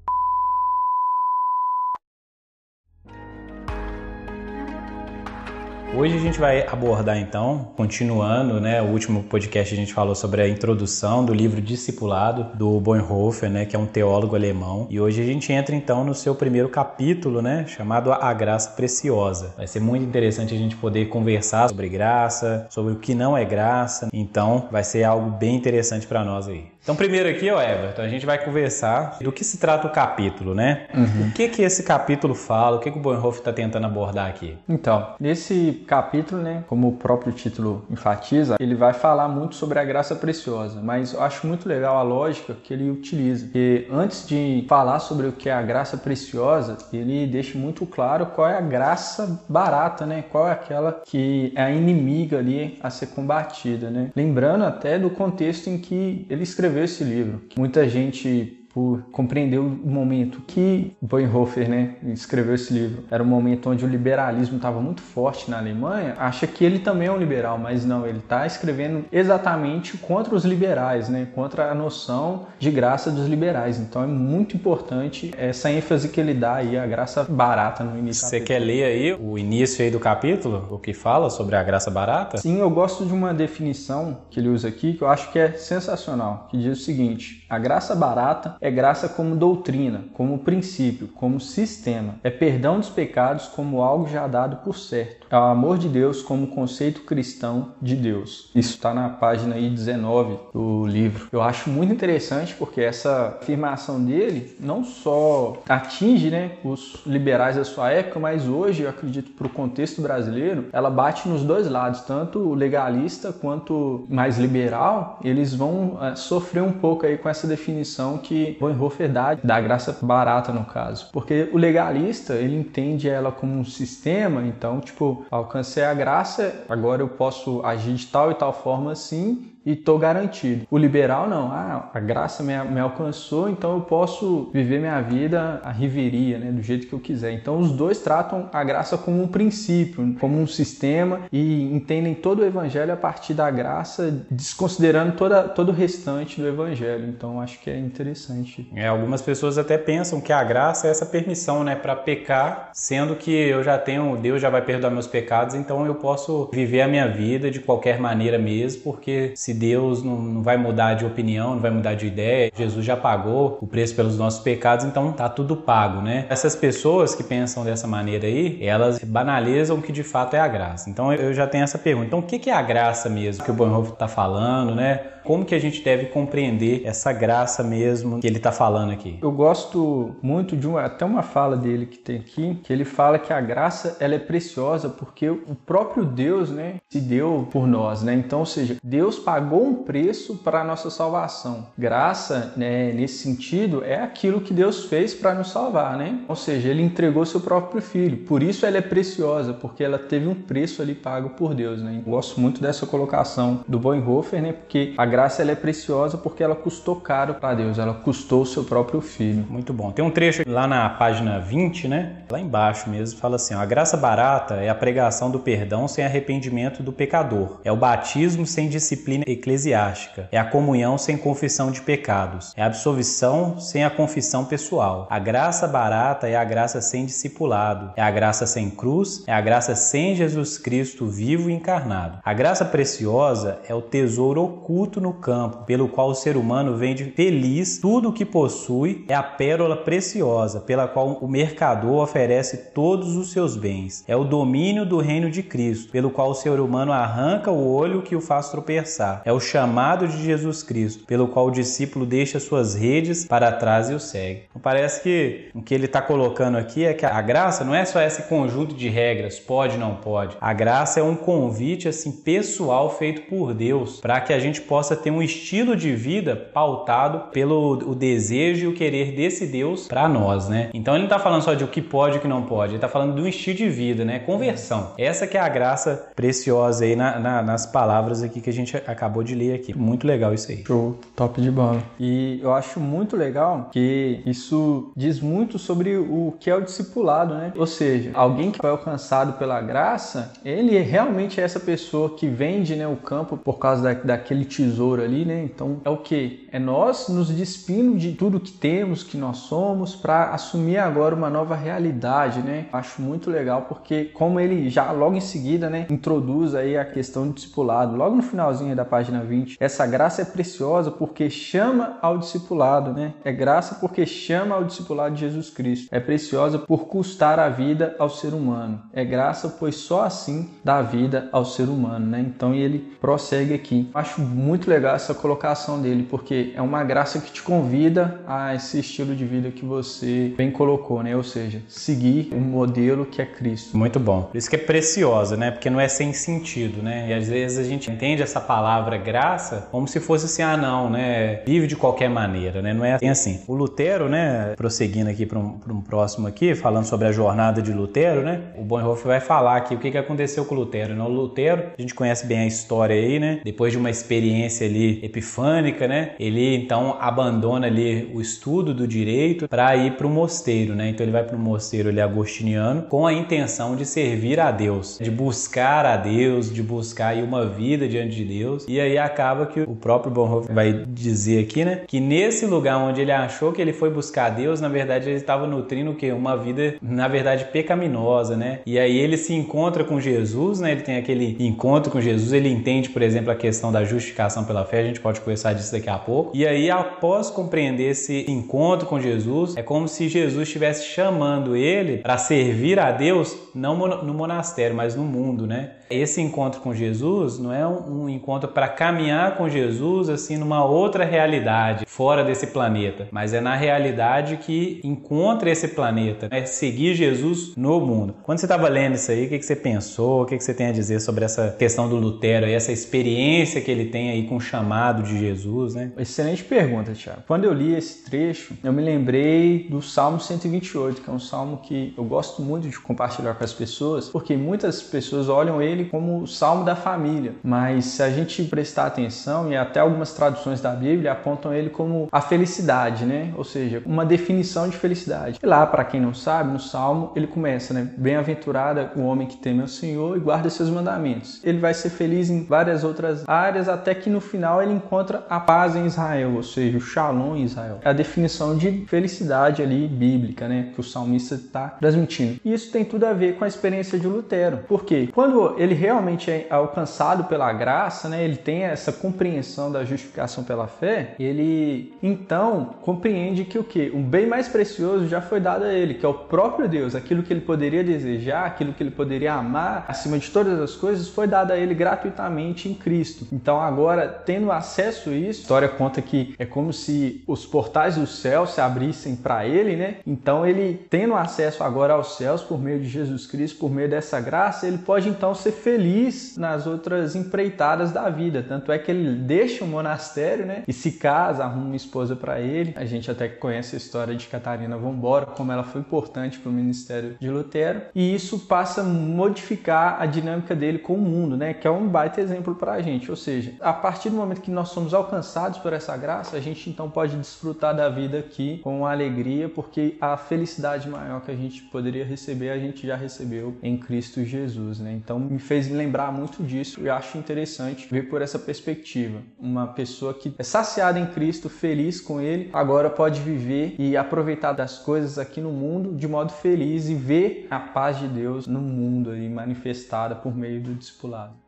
Hoje 5.96 6.14
a 6.14 6.18
gente 6.18 6.38
vai 6.38 6.66
abordar 6.66 7.18
então, 7.18 7.72
continuando, 7.74 8.60
né, 8.60 8.80
o 8.80 8.86
último 8.86 9.22
podcast 9.22 9.74
a 9.74 9.76
gente 9.76 9.92
falou 9.92 10.14
sobre 10.14 10.42
a 10.42 10.48
introdução 10.48 11.24
do 11.24 11.32
livro 11.32 11.60
Discipulado 11.60 12.56
do 12.56 12.78
Bonhoeffer, 12.78 13.50
né, 13.50 13.64
que 13.64 13.74
é 13.74 13.78
um 13.78 13.86
teólogo 13.86 14.36
alemão, 14.36 14.86
e 14.90 15.00
hoje 15.00 15.22
a 15.22 15.24
gente 15.24 15.50
entra 15.50 15.74
então 15.74 16.04
no 16.04 16.14
seu 16.14 16.34
primeiro 16.34 16.68
capítulo, 16.68 17.40
né, 17.40 17.64
chamado 17.66 18.12
A 18.12 18.32
Graça 18.32 18.70
Preciosa. 18.70 19.54
Vai 19.56 19.66
ser 19.66 19.80
muito 19.80 20.04
interessante 20.04 20.54
a 20.54 20.58
gente 20.58 20.76
poder 20.76 21.08
conversar 21.08 21.68
sobre 21.68 21.88
graça, 21.88 22.66
sobre 22.70 22.92
o 22.92 22.96
que 22.96 23.14
não 23.14 23.36
é 23.36 23.44
graça. 23.44 24.08
Então, 24.12 24.68
vai 24.70 24.84
ser 24.84 25.04
algo 25.04 25.30
bem 25.30 25.56
interessante 25.56 26.06
para 26.06 26.22
nós 26.22 26.48
aí. 26.48 26.66
Então, 26.88 26.96
primeiro 26.96 27.28
aqui, 27.28 27.50
ó, 27.50 27.60
Everton, 27.60 28.00
a 28.00 28.08
gente 28.08 28.24
vai 28.24 28.42
conversar 28.42 29.18
do 29.20 29.30
que 29.30 29.44
se 29.44 29.58
trata 29.58 29.86
o 29.86 29.90
capítulo, 29.90 30.54
né? 30.54 30.86
Uhum. 30.94 31.28
O 31.28 31.32
que 31.32 31.46
que 31.50 31.60
esse 31.60 31.82
capítulo 31.82 32.34
fala? 32.34 32.78
O 32.78 32.80
que 32.80 32.90
que 32.90 32.96
o 32.96 33.02
Bonhoeffer 33.02 33.40
está 33.40 33.52
tentando 33.52 33.84
abordar 33.84 34.26
aqui? 34.26 34.56
Então, 34.66 35.08
nesse 35.20 35.84
capítulo, 35.86 36.40
né, 36.40 36.64
como 36.66 36.88
o 36.88 36.92
próprio 36.92 37.30
título 37.30 37.84
enfatiza, 37.90 38.56
ele 38.58 38.74
vai 38.74 38.94
falar 38.94 39.28
muito 39.28 39.54
sobre 39.54 39.78
a 39.78 39.84
graça 39.84 40.14
preciosa, 40.14 40.80
mas 40.82 41.12
eu 41.12 41.22
acho 41.22 41.46
muito 41.46 41.68
legal 41.68 41.98
a 41.98 42.02
lógica 42.02 42.56
que 42.64 42.72
ele 42.72 42.88
utiliza. 42.88 43.44
Porque 43.44 43.86
antes 43.92 44.26
de 44.26 44.64
falar 44.66 45.00
sobre 45.00 45.26
o 45.26 45.32
que 45.32 45.50
é 45.50 45.52
a 45.52 45.60
graça 45.60 45.98
preciosa, 45.98 46.78
ele 46.90 47.26
deixa 47.26 47.58
muito 47.58 47.84
claro 47.84 48.24
qual 48.34 48.48
é 48.48 48.56
a 48.56 48.62
graça 48.62 49.44
barata, 49.46 50.06
né? 50.06 50.24
Qual 50.32 50.48
é 50.48 50.52
aquela 50.52 51.02
que 51.04 51.52
é 51.54 51.64
a 51.64 51.70
inimiga 51.70 52.38
ali 52.38 52.78
a 52.82 52.88
ser 52.88 53.08
combatida, 53.08 53.90
né? 53.90 54.10
Lembrando 54.16 54.64
até 54.64 54.98
do 54.98 55.10
contexto 55.10 55.68
em 55.68 55.76
que 55.76 56.24
ele 56.30 56.44
escreveu 56.44 56.77
esse 56.84 57.04
livro. 57.04 57.42
Muita 57.56 57.88
gente 57.88 58.57
por 58.78 59.02
compreender 59.10 59.58
o 59.58 59.64
momento 59.64 60.40
que 60.46 60.96
Bonhoeffer 61.02 61.68
né, 61.68 61.96
escreveu 62.04 62.54
esse 62.54 62.72
livro. 62.72 63.02
Era 63.10 63.20
um 63.20 63.26
momento 63.26 63.68
onde 63.70 63.84
o 63.84 63.88
liberalismo 63.88 64.56
estava 64.56 64.80
muito 64.80 65.02
forte 65.02 65.50
na 65.50 65.58
Alemanha. 65.58 66.14
Acha 66.16 66.46
que 66.46 66.64
ele 66.64 66.78
também 66.78 67.08
é 67.08 67.10
um 67.10 67.16
liberal, 67.16 67.58
mas 67.58 67.84
não, 67.84 68.06
ele 68.06 68.18
está 68.18 68.46
escrevendo 68.46 69.04
exatamente 69.10 69.96
contra 69.96 70.32
os 70.32 70.44
liberais, 70.44 71.08
né, 71.08 71.26
contra 71.34 71.72
a 71.72 71.74
noção 71.74 72.46
de 72.56 72.70
graça 72.70 73.10
dos 73.10 73.26
liberais. 73.26 73.80
Então 73.80 74.04
é 74.04 74.06
muito 74.06 74.54
importante 74.54 75.32
essa 75.36 75.68
ênfase 75.72 76.10
que 76.10 76.20
ele 76.20 76.32
dá 76.32 76.54
aí, 76.54 76.78
a 76.78 76.86
graça 76.86 77.24
barata 77.24 77.82
no 77.82 77.98
início. 77.98 78.28
Você 78.28 78.40
quer 78.40 78.60
ler 78.60 78.84
aí 78.84 79.12
o 79.12 79.36
início 79.36 79.84
aí 79.84 79.90
do 79.90 79.98
capítulo, 79.98 80.68
o 80.70 80.78
que 80.78 80.92
fala 80.92 81.30
sobre 81.30 81.56
a 81.56 81.64
graça 81.64 81.90
barata? 81.90 82.38
Sim, 82.38 82.60
eu 82.60 82.70
gosto 82.70 83.04
de 83.04 83.12
uma 83.12 83.34
definição 83.34 84.18
que 84.30 84.38
ele 84.38 84.48
usa 84.48 84.68
aqui 84.68 84.92
que 84.92 85.02
eu 85.02 85.08
acho 85.08 85.32
que 85.32 85.38
é 85.40 85.50
sensacional, 85.54 86.46
que 86.48 86.56
diz 86.56 86.78
o 86.78 86.80
seguinte: 86.80 87.44
a 87.50 87.58
graça 87.58 87.96
barata 87.96 88.54
é 88.60 88.67
graça 88.70 89.08
como 89.08 89.34
doutrina, 89.34 90.04
como 90.14 90.38
princípio, 90.38 91.08
como 91.08 91.40
sistema. 91.40 92.16
É 92.22 92.30
perdão 92.30 92.78
dos 92.78 92.90
pecados 92.90 93.46
como 93.48 93.82
algo 93.82 94.08
já 94.08 94.26
dado 94.26 94.58
por 94.58 94.76
certo. 94.76 95.17
O 95.30 95.36
amor 95.36 95.78
de 95.78 95.88
Deus 95.88 96.22
como 96.22 96.46
conceito 96.46 97.02
cristão 97.02 97.68
de 97.80 97.94
Deus. 97.94 98.50
Isso 98.54 98.70
está 98.70 98.94
na 98.94 99.08
página 99.08 99.56
aí 99.56 99.68
19 99.68 100.38
do 100.52 100.86
livro. 100.86 101.28
Eu 101.30 101.42
acho 101.42 101.68
muito 101.68 101.92
interessante 101.92 102.54
porque 102.54 102.80
essa 102.80 103.38
afirmação 103.40 104.02
dele 104.02 104.56
não 104.58 104.82
só 104.84 105.62
atinge 105.68 106.30
né, 106.30 106.52
os 106.64 107.02
liberais 107.06 107.56
da 107.56 107.64
sua 107.64 107.90
época, 107.90 108.18
mas 108.18 108.48
hoje, 108.48 108.82
eu 108.82 108.90
acredito, 108.90 109.30
para 109.32 109.46
o 109.46 109.50
contexto 109.50 110.00
brasileiro, 110.00 110.66
ela 110.72 110.90
bate 110.90 111.28
nos 111.28 111.42
dois 111.42 111.68
lados, 111.68 112.00
tanto 112.02 112.38
o 112.38 112.54
legalista 112.54 113.32
quanto 113.32 114.06
mais 114.08 114.38
liberal, 114.38 115.18
eles 115.22 115.54
vão 115.54 115.98
é, 116.00 116.14
sofrer 116.16 116.62
um 116.62 116.72
pouco 116.72 117.04
aí 117.04 117.18
com 117.18 117.28
essa 117.28 117.46
definição 117.46 118.18
que 118.18 118.56
Bonhoeffer 118.60 119.10
dá 119.10 119.34
da 119.34 119.60
graça 119.60 119.96
barata 120.00 120.52
no 120.52 120.64
caso. 120.64 121.08
Porque 121.12 121.48
o 121.52 121.58
legalista, 121.58 122.34
ele 122.34 122.56
entende 122.56 123.08
ela 123.08 123.30
como 123.30 123.58
um 123.58 123.64
sistema, 123.64 124.42
então, 124.42 124.80
tipo, 124.80 125.17
alcancei 125.30 125.84
a 125.84 125.94
graça, 125.94 126.64
agora 126.68 127.02
eu 127.02 127.08
posso 127.08 127.64
agir 127.64 127.94
de 127.94 128.06
tal 128.06 128.30
e 128.30 128.34
tal 128.34 128.52
forma 128.52 128.92
assim, 128.92 129.52
e 129.68 129.76
tô 129.76 129.98
garantido. 129.98 130.66
O 130.70 130.78
liberal 130.78 131.28
não, 131.28 131.52
ah, 131.52 131.90
a 131.92 132.00
graça 132.00 132.42
me, 132.42 132.56
me, 132.64 132.80
alcançou, 132.80 133.50
então 133.50 133.74
eu 133.74 133.82
posso 133.82 134.48
viver 134.50 134.80
minha 134.80 134.98
vida 135.02 135.60
a 135.62 135.70
riveria, 135.70 136.38
né, 136.38 136.50
do 136.50 136.62
jeito 136.62 136.86
que 136.86 136.92
eu 136.94 136.98
quiser. 136.98 137.32
Então 137.32 137.58
os 137.58 137.70
dois 137.72 138.00
tratam 138.00 138.48
a 138.50 138.64
graça 138.64 138.96
como 138.96 139.22
um 139.22 139.28
princípio, 139.28 140.16
como 140.18 140.40
um 140.40 140.46
sistema 140.46 141.20
e 141.30 141.64
entendem 141.64 142.14
todo 142.14 142.38
o 142.38 142.46
evangelho 142.46 142.94
a 142.94 142.96
partir 142.96 143.34
da 143.34 143.50
graça, 143.50 144.24
desconsiderando 144.30 145.12
toda, 145.12 145.42
todo 145.42 145.68
o 145.68 145.74
restante 145.74 146.40
do 146.40 146.48
evangelho. 146.48 147.06
Então 147.06 147.38
acho 147.38 147.60
que 147.60 147.68
é 147.68 147.78
interessante. 147.78 148.70
É, 148.74 148.88
algumas 148.88 149.20
pessoas 149.20 149.58
até 149.58 149.76
pensam 149.76 150.18
que 150.18 150.32
a 150.32 150.42
graça 150.42 150.86
é 150.86 150.90
essa 150.90 151.04
permissão, 151.04 151.62
né, 151.62 151.76
para 151.76 151.94
pecar, 151.94 152.70
sendo 152.72 153.14
que 153.16 153.30
eu 153.30 153.62
já 153.62 153.76
tenho, 153.76 154.16
Deus 154.16 154.40
já 154.40 154.48
vai 154.48 154.62
perdoar 154.62 154.90
meus 154.90 155.06
pecados, 155.06 155.54
então 155.54 155.84
eu 155.84 155.96
posso 155.96 156.48
viver 156.54 156.80
a 156.80 156.88
minha 156.88 157.06
vida 157.06 157.50
de 157.50 157.60
qualquer 157.60 158.00
maneira 158.00 158.38
mesmo, 158.38 158.80
porque 158.80 159.32
se 159.36 159.57
Deus 159.58 160.02
não, 160.02 160.16
não, 160.16 160.42
vai 160.42 160.56
mudar 160.56 160.94
de 160.94 161.04
opinião, 161.04 161.54
não 161.54 161.60
vai 161.60 161.70
mudar 161.70 161.94
de 161.94 162.06
ideia. 162.06 162.50
Jesus 162.56 162.84
já 162.84 162.96
pagou 162.96 163.58
o 163.60 163.66
preço 163.66 163.94
pelos 163.94 164.16
nossos 164.16 164.40
pecados, 164.40 164.84
então 164.84 165.12
tá 165.12 165.28
tudo 165.28 165.56
pago, 165.56 166.00
né? 166.00 166.26
Essas 166.28 166.54
pessoas 166.54 167.14
que 167.14 167.22
pensam 167.22 167.64
dessa 167.64 167.86
maneira 167.86 168.26
aí, 168.26 168.58
elas 168.64 168.98
banalizam 168.98 169.78
o 169.78 169.82
que 169.82 169.92
de 169.92 170.02
fato 170.02 170.34
é 170.34 170.40
a 170.40 170.48
graça. 170.48 170.88
Então 170.88 171.12
eu 171.12 171.32
já 171.34 171.46
tenho 171.46 171.64
essa 171.64 171.78
pergunta. 171.78 172.06
Então 172.06 172.18
o 172.20 172.22
que 172.22 172.48
é 172.48 172.54
a 172.54 172.62
graça 172.62 173.08
mesmo 173.08 173.44
que 173.44 173.50
o 173.50 173.54
Bonhoeffer 173.54 173.92
está 173.92 174.08
falando, 174.08 174.74
né? 174.74 175.00
Como 175.28 175.44
que 175.44 175.54
a 175.54 175.58
gente 175.58 175.82
deve 175.82 176.06
compreender 176.06 176.80
essa 176.86 177.12
graça 177.12 177.62
mesmo 177.62 178.18
que 178.18 178.26
ele 178.26 178.38
está 178.38 178.50
falando 178.50 178.92
aqui? 178.92 179.18
Eu 179.20 179.30
gosto 179.30 180.16
muito 180.22 180.56
de 180.56 180.66
uma, 180.66 180.80
até 180.80 181.04
uma 181.04 181.22
fala 181.22 181.54
dele 181.54 181.84
que 181.84 181.98
tem 181.98 182.16
aqui, 182.16 182.58
que 182.64 182.72
ele 182.72 182.86
fala 182.86 183.18
que 183.18 183.30
a 183.30 183.38
graça 183.38 183.98
ela 184.00 184.14
é 184.14 184.18
preciosa 184.18 184.88
porque 184.88 185.28
o 185.28 185.54
próprio 185.66 186.06
Deus, 186.06 186.48
né, 186.48 186.76
se 186.88 186.98
deu 186.98 187.46
por 187.50 187.66
nós, 187.66 188.02
né? 188.02 188.14
Então, 188.14 188.38
ou 188.38 188.46
seja, 188.46 188.78
Deus 188.82 189.18
pagou 189.18 189.66
um 189.66 189.74
preço 189.82 190.36
para 190.36 190.62
a 190.62 190.64
nossa 190.64 190.88
salvação. 190.88 191.66
Graça, 191.76 192.54
né, 192.56 192.90
nesse 192.94 193.18
sentido, 193.18 193.84
é 193.84 194.00
aquilo 194.00 194.40
que 194.40 194.54
Deus 194.54 194.86
fez 194.86 195.12
para 195.12 195.34
nos 195.34 195.50
salvar, 195.50 195.98
né? 195.98 196.20
Ou 196.26 196.36
seja, 196.36 196.70
ele 196.70 196.80
entregou 196.80 197.26
seu 197.26 197.40
próprio 197.40 197.82
filho. 197.82 198.16
Por 198.24 198.42
isso 198.42 198.64
ela 198.64 198.78
é 198.78 198.80
preciosa, 198.80 199.52
porque 199.52 199.84
ela 199.84 199.98
teve 199.98 200.26
um 200.26 200.34
preço 200.34 200.80
ali 200.80 200.94
pago 200.94 201.28
por 201.36 201.54
Deus, 201.54 201.82
né? 201.82 201.96
Eu 201.98 202.10
gosto 202.10 202.40
muito 202.40 202.62
dessa 202.62 202.86
colocação 202.86 203.62
do 203.68 203.78
Bonhoeffer, 203.78 204.40
né? 204.40 204.54
Porque 204.54 204.94
a 204.96 205.17
graça 205.18 205.42
ela 205.42 205.50
é 205.50 205.56
preciosa 205.56 206.16
porque 206.16 206.44
ela 206.44 206.54
custou 206.54 206.94
caro 206.94 207.34
para 207.34 207.52
Deus, 207.52 207.76
ela 207.76 207.92
custou 207.92 208.42
o 208.42 208.46
seu 208.46 208.62
próprio 208.62 209.00
filho. 209.00 209.44
Muito 209.50 209.72
bom. 209.72 209.90
Tem 209.90 210.04
um 210.04 210.12
trecho 210.12 210.44
lá 210.46 210.64
na 210.64 210.88
página 210.88 211.40
20, 211.40 211.88
né? 211.88 212.18
Lá 212.30 212.38
embaixo 212.38 212.88
mesmo, 212.88 213.18
fala 213.18 213.34
assim: 213.34 213.52
ó, 213.52 213.58
a 213.58 213.66
graça 213.66 213.96
barata 213.96 214.54
é 214.54 214.68
a 214.68 214.74
pregação 214.76 215.28
do 215.28 215.40
perdão 215.40 215.88
sem 215.88 216.04
arrependimento 216.04 216.84
do 216.84 216.92
pecador, 216.92 217.58
é 217.64 217.72
o 217.72 217.76
batismo 217.76 218.46
sem 218.46 218.68
disciplina 218.68 219.24
eclesiástica, 219.26 220.28
é 220.30 220.38
a 220.38 220.44
comunhão 220.44 220.96
sem 220.96 221.16
confissão 221.16 221.72
de 221.72 221.80
pecados, 221.80 222.52
é 222.56 222.62
a 222.62 222.66
absolvição 222.66 223.58
sem 223.58 223.82
a 223.82 223.90
confissão 223.90 224.44
pessoal. 224.44 225.08
A 225.10 225.18
graça 225.18 225.66
barata 225.66 226.28
é 226.28 226.36
a 226.36 226.44
graça 226.44 226.80
sem 226.80 227.04
discipulado, 227.04 227.92
é 227.96 228.02
a 228.02 228.10
graça 228.10 228.46
sem 228.46 228.70
cruz, 228.70 229.24
é 229.26 229.32
a 229.32 229.40
graça 229.40 229.74
sem 229.74 230.14
Jesus 230.14 230.58
Cristo 230.58 231.08
vivo 231.08 231.50
e 231.50 231.54
encarnado. 231.54 232.20
A 232.24 232.32
graça 232.32 232.64
preciosa 232.64 233.58
é 233.68 233.74
o 233.74 233.82
tesouro 233.82 234.44
oculto 234.44 235.00
no 235.00 235.07
campo, 235.12 235.64
pelo 235.64 235.88
qual 235.88 236.10
o 236.10 236.14
ser 236.14 236.36
humano 236.36 236.76
vende 236.76 237.04
feliz 237.04 237.78
tudo 237.78 238.08
o 238.08 238.12
que 238.12 238.24
possui, 238.24 239.04
é 239.08 239.14
a 239.14 239.22
pérola 239.22 239.76
preciosa, 239.76 240.60
pela 240.60 240.86
qual 240.88 241.18
o 241.20 241.28
mercador 241.28 242.02
oferece 242.02 242.72
todos 242.72 243.16
os 243.16 243.32
seus 243.32 243.56
bens. 243.56 244.04
É 244.06 244.16
o 244.16 244.24
domínio 244.24 244.84
do 244.84 244.98
reino 244.98 245.30
de 245.30 245.42
Cristo, 245.42 245.90
pelo 245.90 246.10
qual 246.10 246.30
o 246.30 246.34
ser 246.34 246.60
humano 246.60 246.92
arranca 246.92 247.50
o 247.50 247.72
olho 247.72 248.02
que 248.02 248.16
o 248.16 248.20
faz 248.20 248.50
tropeçar. 248.50 249.22
É 249.24 249.32
o 249.32 249.40
chamado 249.40 250.06
de 250.06 250.22
Jesus 250.22 250.62
Cristo, 250.62 251.04
pelo 251.06 251.28
qual 251.28 251.46
o 251.46 251.50
discípulo 251.50 252.06
deixa 252.06 252.40
suas 252.40 252.74
redes 252.74 253.24
para 253.24 253.52
trás 253.52 253.90
e 253.90 253.94
o 253.94 254.00
segue. 254.00 254.42
Então, 254.50 254.60
parece 254.60 255.02
que 255.02 255.50
o 255.54 255.62
que 255.62 255.74
ele 255.74 255.86
está 255.86 256.00
colocando 256.02 256.58
aqui 256.58 256.84
é 256.84 256.94
que 256.94 257.06
a 257.06 257.20
graça 257.20 257.64
não 257.64 257.74
é 257.74 257.84
só 257.84 258.00
esse 258.00 258.22
conjunto 258.22 258.74
de 258.74 258.88
regras, 258.88 259.38
pode, 259.38 259.76
não 259.76 259.96
pode. 259.96 260.36
A 260.40 260.52
graça 260.52 261.00
é 261.00 261.02
um 261.02 261.16
convite 261.16 261.88
assim 261.88 262.12
pessoal 262.12 262.90
feito 262.90 263.22
por 263.22 263.54
Deus 263.54 264.00
para 264.00 264.20
que 264.20 264.32
a 264.32 264.38
gente 264.38 264.60
possa 264.60 264.87
ter 264.96 265.10
um 265.10 265.22
estilo 265.22 265.76
de 265.76 265.94
vida 265.94 266.36
pautado 266.36 267.30
pelo 267.32 267.78
o 267.88 267.94
desejo 267.94 268.64
e 268.64 268.68
o 268.68 268.74
querer 268.74 269.12
desse 269.12 269.46
Deus 269.46 269.86
para 269.88 270.08
nós, 270.08 270.48
né? 270.48 270.70
Então 270.74 270.94
ele 270.94 271.04
não 271.04 271.06
está 271.06 271.18
falando 271.18 271.42
só 271.42 271.54
de 271.54 271.64
o 271.64 271.68
que 271.68 271.82
pode 271.82 272.16
e 272.16 272.18
o 272.18 272.20
que 272.20 272.28
não 272.28 272.42
pode, 272.42 272.72
ele 272.72 272.76
está 272.76 272.88
falando 272.88 273.14
do 273.14 273.28
estilo 273.28 273.56
de 273.56 273.68
vida, 273.68 274.04
né? 274.04 274.18
Conversão. 274.18 274.92
Essa 274.98 275.26
que 275.26 275.36
é 275.36 275.40
a 275.40 275.48
graça 275.48 276.10
preciosa 276.14 276.84
aí 276.84 276.96
na, 276.96 277.18
na, 277.18 277.42
nas 277.42 277.66
palavras 277.66 278.22
aqui 278.22 278.40
que 278.40 278.50
a 278.50 278.52
gente 278.52 278.76
acabou 278.76 279.22
de 279.22 279.34
ler 279.34 279.54
aqui. 279.54 279.76
Muito 279.76 280.06
legal 280.06 280.32
isso 280.34 280.50
aí. 280.50 280.64
Show, 280.64 280.98
top 281.14 281.40
de 281.40 281.50
bola. 281.50 281.82
E 281.98 282.40
eu 282.42 282.52
acho 282.52 282.80
muito 282.80 283.16
legal 283.16 283.68
que 283.72 284.20
isso 284.26 284.92
diz 284.96 285.20
muito 285.20 285.58
sobre 285.58 285.96
o 285.96 286.34
que 286.38 286.50
é 286.50 286.54
o 286.54 286.60
discipulado, 286.60 287.34
né? 287.34 287.52
Ou 287.56 287.66
seja, 287.66 288.10
alguém 288.14 288.50
que 288.50 288.58
foi 288.58 288.70
alcançado 288.70 289.34
pela 289.34 289.60
graça, 289.60 290.32
ele 290.44 290.78
realmente 290.78 291.40
é 291.40 291.44
essa 291.44 291.60
pessoa 291.60 292.10
que 292.16 292.26
vende 292.26 292.74
né, 292.76 292.86
o 292.86 292.96
campo 292.96 293.36
por 293.36 293.58
causa 293.58 293.82
da, 293.82 293.92
daquele 293.92 294.44
tesouro 294.44 294.77
ali, 295.02 295.24
né? 295.24 295.42
Então 295.44 295.80
é 295.84 295.90
o 295.90 295.96
que? 295.96 296.48
É 296.52 296.58
nós 296.58 297.08
nos 297.08 297.28
despindo 297.28 297.96
de 297.98 298.12
tudo 298.12 298.40
que 298.40 298.52
temos, 298.52 299.02
que 299.02 299.16
nós 299.16 299.38
somos, 299.38 299.94
para 299.94 300.30
assumir 300.30 300.78
agora 300.78 301.14
uma 301.14 301.28
nova 301.28 301.54
realidade, 301.54 302.40
né? 302.40 302.66
Acho 302.72 303.02
muito 303.02 303.30
legal 303.30 303.66
porque 303.68 304.06
como 304.06 304.38
ele 304.40 304.68
já 304.68 304.90
logo 304.92 305.16
em 305.16 305.20
seguida, 305.20 305.68
né, 305.68 305.86
introduz 305.90 306.54
aí 306.54 306.76
a 306.76 306.84
questão 306.84 307.26
do 307.26 307.34
discipulado, 307.34 307.96
logo 307.96 308.16
no 308.16 308.22
finalzinho 308.22 308.74
da 308.74 308.84
página 308.84 309.22
20, 309.22 309.56
essa 309.60 309.86
graça 309.86 310.22
é 310.22 310.24
preciosa 310.24 310.90
porque 310.90 311.28
chama 311.28 311.98
ao 312.00 312.18
discipulado, 312.18 312.92
né? 312.92 313.14
É 313.24 313.32
graça 313.32 313.76
porque 313.76 314.06
chama 314.06 314.54
ao 314.54 314.64
discipulado 314.64 315.14
de 315.14 315.20
Jesus 315.20 315.50
Cristo. 315.50 315.88
É 315.90 316.00
preciosa 316.00 316.58
por 316.58 316.86
custar 316.86 317.38
a 317.38 317.48
vida 317.48 317.96
ao 317.98 318.08
ser 318.08 318.32
humano. 318.32 318.82
É 318.92 319.04
graça 319.04 319.56
pois 319.58 319.76
só 319.76 320.04
assim 320.04 320.50
dá 320.64 320.80
vida 320.82 321.28
ao 321.32 321.44
ser 321.44 321.68
humano, 321.68 322.06
né? 322.06 322.20
Então 322.20 322.54
ele 322.54 322.78
prossegue 323.00 323.54
aqui. 323.54 323.88
Acho 323.94 324.20
muito 324.20 324.67
legal 324.68 324.94
essa 324.94 325.14
colocação 325.14 325.80
dele 325.80 326.06
porque 326.08 326.52
é 326.54 326.62
uma 326.62 326.84
graça 326.84 327.20
que 327.20 327.32
te 327.32 327.42
convida 327.42 328.20
a 328.26 328.54
esse 328.54 328.78
estilo 328.80 329.14
de 329.14 329.24
vida 329.24 329.50
que 329.50 329.64
você 329.64 330.32
bem 330.36 330.50
colocou, 330.50 331.02
né? 331.02 331.16
Ou 331.16 331.22
seja, 331.22 331.62
seguir 331.68 332.30
um 332.32 332.40
modelo 332.40 333.06
que 333.06 333.20
é 333.20 333.26
Cristo. 333.26 333.76
Muito 333.76 333.98
bom. 333.98 334.22
Por 334.22 334.36
isso 334.36 334.48
que 334.48 334.56
é 334.56 334.58
preciosa, 334.58 335.36
né? 335.36 335.50
Porque 335.50 335.70
não 335.70 335.80
é 335.80 335.88
sem 335.88 336.12
sentido, 336.12 336.82
né? 336.82 337.08
E 337.08 337.14
às 337.14 337.28
vezes 337.28 337.58
a 337.58 337.64
gente 337.64 337.90
entende 337.90 338.22
essa 338.22 338.40
palavra 338.40 338.96
graça 338.96 339.68
como 339.70 339.88
se 339.88 340.00
fosse 340.00 340.26
assim, 340.26 340.42
ah, 340.42 340.56
não, 340.56 340.90
né? 340.90 341.42
Vive 341.46 341.66
de 341.66 341.76
qualquer 341.76 342.10
maneira, 342.10 342.60
né? 342.60 342.72
Não 342.72 342.84
é 342.84 342.98
assim. 343.08 343.40
O 343.46 343.54
Lutero, 343.54 344.08
né? 344.08 344.54
Prosseguindo 344.56 345.10
aqui 345.10 345.24
para 345.24 345.38
um, 345.38 345.58
um, 345.70 345.80
próximo 345.80 346.26
aqui, 346.26 346.54
falando 346.54 346.84
sobre 346.84 347.08
a 347.08 347.12
jornada 347.12 347.62
de 347.62 347.72
Lutero, 347.72 348.22
né? 348.22 348.40
O 348.56 348.62
Bonhoeffer 348.62 349.06
vai 349.06 349.20
falar 349.20 349.56
aqui 349.56 349.74
o 349.74 349.78
que, 349.78 349.90
que 349.90 349.98
aconteceu 349.98 350.44
com 350.44 350.54
o 350.54 350.58
Lutero. 350.58 350.94
Né? 350.94 351.02
O 351.02 351.08
Lutero, 351.08 351.64
a 351.76 351.80
gente 351.80 351.94
conhece 351.94 352.26
bem 352.26 352.40
a 352.40 352.46
história 352.46 352.94
aí, 352.94 353.18
né? 353.18 353.40
Depois 353.44 353.72
de 353.72 353.78
uma 353.78 353.90
experiência 353.90 354.57
ali 354.64 355.00
epifânica, 355.02 355.86
né? 355.86 356.12
Ele 356.18 356.56
então 356.56 356.96
abandona 357.00 357.66
ali 357.66 358.10
o 358.14 358.20
estudo 358.20 358.74
do 358.74 358.86
direito 358.86 359.48
para 359.48 359.76
ir 359.76 359.92
para 359.92 360.06
o 360.06 360.10
mosteiro, 360.10 360.74
né? 360.74 360.90
Então 360.90 361.04
ele 361.04 361.12
vai 361.12 361.24
para 361.24 361.36
o 361.36 361.38
mosteiro 361.38 361.88
ali 361.88 362.00
agostiniano 362.00 362.82
com 362.82 363.06
a 363.06 363.12
intenção 363.12 363.76
de 363.76 363.84
servir 363.84 364.40
a 364.40 364.50
Deus, 364.50 364.98
de 365.00 365.10
buscar 365.10 365.84
a 365.86 365.96
Deus, 365.96 366.52
de 366.52 366.62
buscar 366.62 367.08
aí 367.08 367.22
uma 367.22 367.46
vida 367.46 367.88
diante 367.88 368.16
de 368.16 368.24
Deus. 368.24 368.64
E 368.68 368.80
aí 368.80 368.98
acaba 368.98 369.46
que 369.46 369.60
o 369.60 369.74
próprio 369.74 370.12
Bonhoeffer 370.12 370.54
vai 370.54 370.72
dizer 370.86 371.42
aqui, 371.44 371.64
né? 371.64 371.82
Que 371.86 372.00
nesse 372.00 372.46
lugar 372.46 372.78
onde 372.78 373.00
ele 373.00 373.12
achou 373.12 373.52
que 373.52 373.60
ele 373.60 373.72
foi 373.72 373.90
buscar 373.90 374.30
Deus, 374.30 374.60
na 374.60 374.68
verdade 374.68 375.08
ele 375.08 375.16
estava 375.16 375.46
nutrindo 375.46 375.90
o 375.90 375.94
quê? 375.94 376.12
Uma 376.12 376.36
vida, 376.36 376.76
na 376.82 377.08
verdade, 377.08 377.46
pecaminosa, 377.46 378.36
né? 378.36 378.60
E 378.66 378.78
aí 378.78 378.96
ele 378.96 379.16
se 379.16 379.34
encontra 379.34 379.84
com 379.84 380.00
Jesus, 380.00 380.60
né? 380.60 380.72
Ele 380.72 380.82
tem 380.82 380.96
aquele 380.96 381.36
encontro 381.38 381.90
com 381.90 382.00
Jesus, 382.00 382.32
ele 382.32 382.48
entende, 382.48 382.88
por 382.88 383.02
exemplo, 383.02 383.30
a 383.30 383.34
questão 383.34 383.72
da 383.72 383.84
justificação 383.84 384.44
pela 384.48 384.64
fé, 384.64 384.80
a 384.80 384.84
gente 384.84 385.00
pode 385.00 385.20
conversar 385.20 385.52
disso 385.52 385.70
daqui 385.70 385.88
a 385.88 385.98
pouco. 385.98 386.32
E 386.34 386.46
aí, 386.46 386.70
após 386.70 387.30
compreender 387.30 387.90
esse 387.90 388.24
encontro 388.28 388.88
com 388.88 389.00
Jesus, 389.00 389.56
é 389.56 389.62
como 389.62 389.86
se 389.86 390.08
Jesus 390.08 390.48
estivesse 390.48 390.86
chamando 390.86 391.54
ele 391.54 391.98
para 391.98 392.18
servir 392.18 392.80
a 392.80 392.90
Deus, 392.90 393.36
não 393.54 393.76
no 394.02 394.14
monastério, 394.14 394.74
mas 394.74 394.96
no 394.96 395.04
mundo, 395.04 395.46
né? 395.46 395.72
Esse 395.90 396.20
encontro 396.20 396.60
com 396.60 396.74
Jesus 396.74 397.38
não 397.38 397.52
é 397.52 397.66
um 397.66 398.08
encontro 398.08 398.50
para 398.50 398.68
caminhar 398.68 399.36
com 399.36 399.48
Jesus 399.48 400.10
assim 400.10 400.36
numa 400.36 400.62
outra 400.64 401.04
realidade, 401.04 401.86
fora 401.86 402.22
desse 402.22 402.48
planeta, 402.48 403.08
mas 403.10 403.32
é 403.32 403.40
na 403.40 403.56
realidade 403.56 404.36
que 404.36 404.80
encontra 404.84 405.50
esse 405.50 405.68
planeta, 405.68 406.28
é 406.30 406.44
seguir 406.44 406.94
Jesus 406.94 407.54
no 407.56 407.80
mundo. 407.80 408.16
Quando 408.22 408.38
você 408.38 408.44
estava 408.44 408.68
lendo 408.68 408.96
isso 408.96 409.10
aí, 409.10 409.26
o 409.26 409.28
que, 409.30 409.38
que 409.38 409.44
você 409.44 409.56
pensou? 409.56 410.22
O 410.22 410.26
que, 410.26 410.36
que 410.36 410.44
você 410.44 410.52
tem 410.52 410.66
a 410.66 410.72
dizer 410.72 411.00
sobre 411.00 411.24
essa 411.24 411.56
questão 411.58 411.88
do 411.88 411.96
Lutero 411.96 412.46
e 412.46 412.52
essa 412.52 412.70
experiência 412.70 413.60
que 413.60 413.70
ele 413.70 413.86
tem 413.86 414.10
aí 414.10 414.26
com 414.26 414.37
o 414.38 414.40
chamado 414.40 415.02
de 415.02 415.18
Jesus, 415.18 415.74
né? 415.74 415.92
Excelente 415.98 416.42
pergunta, 416.44 416.92
Tiago. 416.92 417.22
Quando 417.26 417.44
eu 417.44 417.52
li 417.52 417.74
esse 417.74 418.04
trecho, 418.04 418.54
eu 418.64 418.72
me 418.72 418.82
lembrei 418.82 419.68
do 419.68 419.82
Salmo 419.82 420.20
128, 420.20 421.02
que 421.02 421.10
é 421.10 421.12
um 421.12 421.18
salmo 421.18 421.58
que 421.58 421.92
eu 421.96 422.04
gosto 422.04 422.40
muito 422.40 422.68
de 422.68 422.78
compartilhar 422.78 423.34
com 423.34 423.44
as 423.44 423.52
pessoas, 423.52 424.08
porque 424.08 424.36
muitas 424.36 424.82
pessoas 424.82 425.28
olham 425.28 425.60
ele 425.60 425.84
como 425.84 426.22
o 426.22 426.26
salmo 426.26 426.64
da 426.64 426.76
família, 426.76 427.34
mas 427.42 427.84
se 427.84 428.02
a 428.02 428.10
gente 428.10 428.42
prestar 428.44 428.86
atenção 428.86 429.50
e 429.50 429.56
até 429.56 429.80
algumas 429.80 430.12
traduções 430.12 430.60
da 430.60 430.70
Bíblia 430.70 431.12
apontam 431.12 431.52
ele 431.52 431.70
como 431.70 432.08
a 432.10 432.20
felicidade, 432.20 433.04
né? 433.04 433.32
Ou 433.36 433.44
seja, 433.44 433.82
uma 433.84 434.06
definição 434.06 434.68
de 434.68 434.76
felicidade. 434.76 435.38
E 435.42 435.46
lá, 435.46 435.66
para 435.66 435.84
quem 435.84 436.00
não 436.00 436.14
sabe, 436.14 436.52
no 436.52 436.60
salmo 436.60 437.12
ele 437.14 437.26
começa, 437.26 437.74
né? 437.74 437.90
Bem-aventurada 437.96 438.92
o 438.96 439.02
homem 439.02 439.26
que 439.26 439.36
teme 439.36 439.60
ao 439.60 439.68
Senhor 439.68 440.16
e 440.16 440.20
guarda 440.20 440.48
seus 440.48 440.70
mandamentos. 440.70 441.40
Ele 441.44 441.58
vai 441.58 441.74
ser 441.74 441.90
feliz 441.90 442.30
em 442.30 442.44
várias 442.44 442.84
outras 442.84 443.28
áreas 443.28 443.68
até 443.68 443.94
que 443.94 444.08
no 444.08 444.20
final 444.28 444.62
ele 444.62 444.72
encontra 444.72 445.26
a 445.28 445.40
paz 445.40 445.74
em 445.74 445.86
Israel, 445.86 446.34
ou 446.34 446.42
seja, 446.42 446.78
o 446.78 446.80
shalom 446.80 447.36
em 447.36 447.44
Israel. 447.44 447.80
É 447.82 447.90
a 447.90 447.92
definição 447.92 448.56
de 448.56 448.84
felicidade 448.86 449.62
ali 449.62 449.86
bíblica, 449.88 450.46
né? 450.46 450.70
Que 450.74 450.80
o 450.80 450.84
salmista 450.84 451.34
está 451.34 451.68
transmitindo. 451.68 452.38
E 452.44 452.52
isso 452.52 452.70
tem 452.70 452.84
tudo 452.84 453.04
a 453.04 453.12
ver 453.12 453.36
com 453.36 453.44
a 453.44 453.48
experiência 453.48 453.98
de 453.98 454.06
Lutero. 454.06 454.58
Por 454.68 454.84
quê? 454.84 455.08
Quando 455.12 455.58
ele 455.58 455.74
realmente 455.74 456.30
é 456.30 456.46
alcançado 456.50 457.24
pela 457.24 457.52
graça, 457.52 458.08
né? 458.08 458.22
Ele 458.22 458.36
tem 458.36 458.62
essa 458.62 458.92
compreensão 458.92 459.72
da 459.72 459.84
justificação 459.84 460.44
pela 460.44 460.66
fé. 460.66 461.14
Ele 461.18 461.96
então 462.02 462.74
compreende 462.82 463.44
que 463.44 463.58
o 463.58 463.64
que 463.64 463.90
o 463.94 463.98
bem 463.98 464.26
mais 464.26 464.48
precioso 464.48 465.08
já 465.08 465.20
foi 465.20 465.40
dado 465.40 465.64
a 465.64 465.72
ele, 465.72 465.94
que 465.94 466.04
é 466.04 466.08
o 466.08 466.14
próprio 466.14 466.68
Deus, 466.68 466.94
aquilo 466.94 467.22
que 467.22 467.32
ele 467.32 467.40
poderia 467.40 467.82
desejar, 467.82 468.44
aquilo 468.44 468.72
que 468.72 468.82
ele 468.82 468.90
poderia 468.90 469.34
amar, 469.34 469.84
acima 469.88 470.18
de 470.18 470.30
todas 470.30 470.60
as 470.60 470.74
coisas, 470.74 471.08
foi 471.08 471.26
dado 471.26 471.52
a 471.52 471.56
ele 471.56 471.74
gratuitamente 471.74 472.68
em 472.68 472.74
Cristo. 472.74 473.26
Então 473.32 473.60
agora 473.60 474.17
tendo 474.24 474.50
acesso 474.52 475.10
a 475.10 475.14
isso, 475.14 475.40
a 475.40 475.42
história 475.42 475.68
conta 475.68 476.02
que 476.02 476.34
é 476.38 476.46
como 476.46 476.72
se 476.72 477.22
os 477.26 477.46
portais 477.46 477.96
do 477.96 478.06
céu 478.06 478.46
se 478.46 478.60
abrissem 478.60 479.16
para 479.16 479.46
ele, 479.46 479.76
né? 479.76 479.96
Então 480.06 480.46
ele 480.46 480.86
tendo 480.90 481.14
acesso 481.14 481.62
agora 481.62 481.94
aos 481.94 482.16
céus 482.16 482.42
por 482.42 482.60
meio 482.60 482.80
de 482.80 482.88
Jesus 482.88 483.26
Cristo, 483.26 483.58
por 483.58 483.70
meio 483.70 483.88
dessa 483.88 484.20
graça, 484.20 484.66
ele 484.66 484.78
pode 484.78 485.08
então 485.08 485.34
ser 485.34 485.52
feliz 485.52 486.36
nas 486.36 486.66
outras 486.66 487.14
empreitadas 487.14 487.92
da 487.92 488.08
vida. 488.08 488.44
Tanto 488.46 488.72
é 488.72 488.78
que 488.78 488.90
ele 488.90 489.16
deixa 489.16 489.64
o 489.64 489.68
monastério, 489.68 490.46
né? 490.46 490.62
E 490.66 490.72
se 490.72 490.92
casa, 490.92 491.44
arruma 491.44 491.66
uma 491.66 491.76
esposa 491.76 492.16
para 492.16 492.40
ele. 492.40 492.72
A 492.76 492.84
gente 492.84 493.10
até 493.10 493.28
conhece 493.28 493.76
a 493.76 493.78
história 493.78 494.14
de 494.14 494.26
Catarina 494.26 494.76
Vambora, 494.76 495.26
como 495.26 495.52
ela 495.52 495.64
foi 495.64 495.80
importante 495.80 496.38
para 496.38 496.50
o 496.50 496.52
ministério 496.52 497.16
de 497.20 497.30
Lutero. 497.30 497.82
E 497.94 498.14
isso 498.14 498.40
passa 498.40 498.80
a 498.80 498.84
modificar 498.84 500.00
a 500.00 500.06
dinâmica 500.06 500.54
dele 500.54 500.78
com 500.78 500.94
o 500.94 500.98
mundo, 500.98 501.36
né? 501.36 501.54
Que 501.54 501.66
é 501.66 501.70
um 501.70 501.88
baita 501.88 502.20
exemplo 502.20 502.54
para 502.54 502.72
a 502.72 502.82
gente. 502.82 503.10
Ou 503.10 503.16
seja, 503.16 503.54
a 503.60 503.72
partir 503.72 504.07
partir 504.08 504.10
do 504.10 504.16
momento 504.16 504.40
que 504.40 504.50
nós 504.50 504.70
somos 504.70 504.94
alcançados 504.94 505.58
por 505.58 505.72
essa 505.72 505.96
graça, 505.96 506.36
a 506.36 506.40
gente 506.40 506.70
então 506.70 506.90
pode 506.90 507.16
desfrutar 507.16 507.76
da 507.76 507.88
vida 507.88 508.18
aqui 508.18 508.58
com 508.58 508.86
alegria, 508.86 509.48
porque 509.48 509.96
a 510.00 510.16
felicidade 510.16 510.88
maior 510.88 511.20
que 511.20 511.30
a 511.30 511.36
gente 511.36 511.62
poderia 511.64 512.04
receber, 512.04 512.50
a 512.50 512.58
gente 512.58 512.86
já 512.86 512.96
recebeu 512.96 513.56
em 513.62 513.76
Cristo 513.76 514.24
Jesus, 514.24 514.80
né? 514.80 514.92
Então 514.92 515.18
me 515.18 515.38
fez 515.38 515.70
lembrar 515.70 516.12
muito 516.12 516.42
disso 516.42 516.80
e 516.80 516.88
acho 516.88 517.18
interessante 517.18 517.86
ver 517.90 518.08
por 518.08 518.22
essa 518.22 518.38
perspectiva. 518.38 519.20
Uma 519.38 519.66
pessoa 519.66 520.14
que 520.14 520.34
é 520.38 520.42
saciada 520.42 520.98
em 520.98 521.06
Cristo, 521.06 521.48
feliz 521.48 522.00
com 522.00 522.20
Ele, 522.20 522.48
agora 522.52 522.88
pode 522.88 523.20
viver 523.20 523.74
e 523.78 523.96
aproveitar 523.96 524.52
das 524.52 524.78
coisas 524.78 525.18
aqui 525.18 525.40
no 525.40 525.52
mundo 525.52 525.94
de 525.94 526.08
modo 526.08 526.32
feliz 526.32 526.88
e 526.88 526.94
ver 526.94 527.46
a 527.50 527.58
paz 527.58 527.98
de 527.98 528.08
Deus 528.08 528.46
no 528.46 528.60
mundo 528.60 529.10
aí 529.10 529.28
manifestada 529.28 530.14
por 530.14 530.34
meio 530.34 530.62
do 530.62 530.74
discipulado 530.74 531.47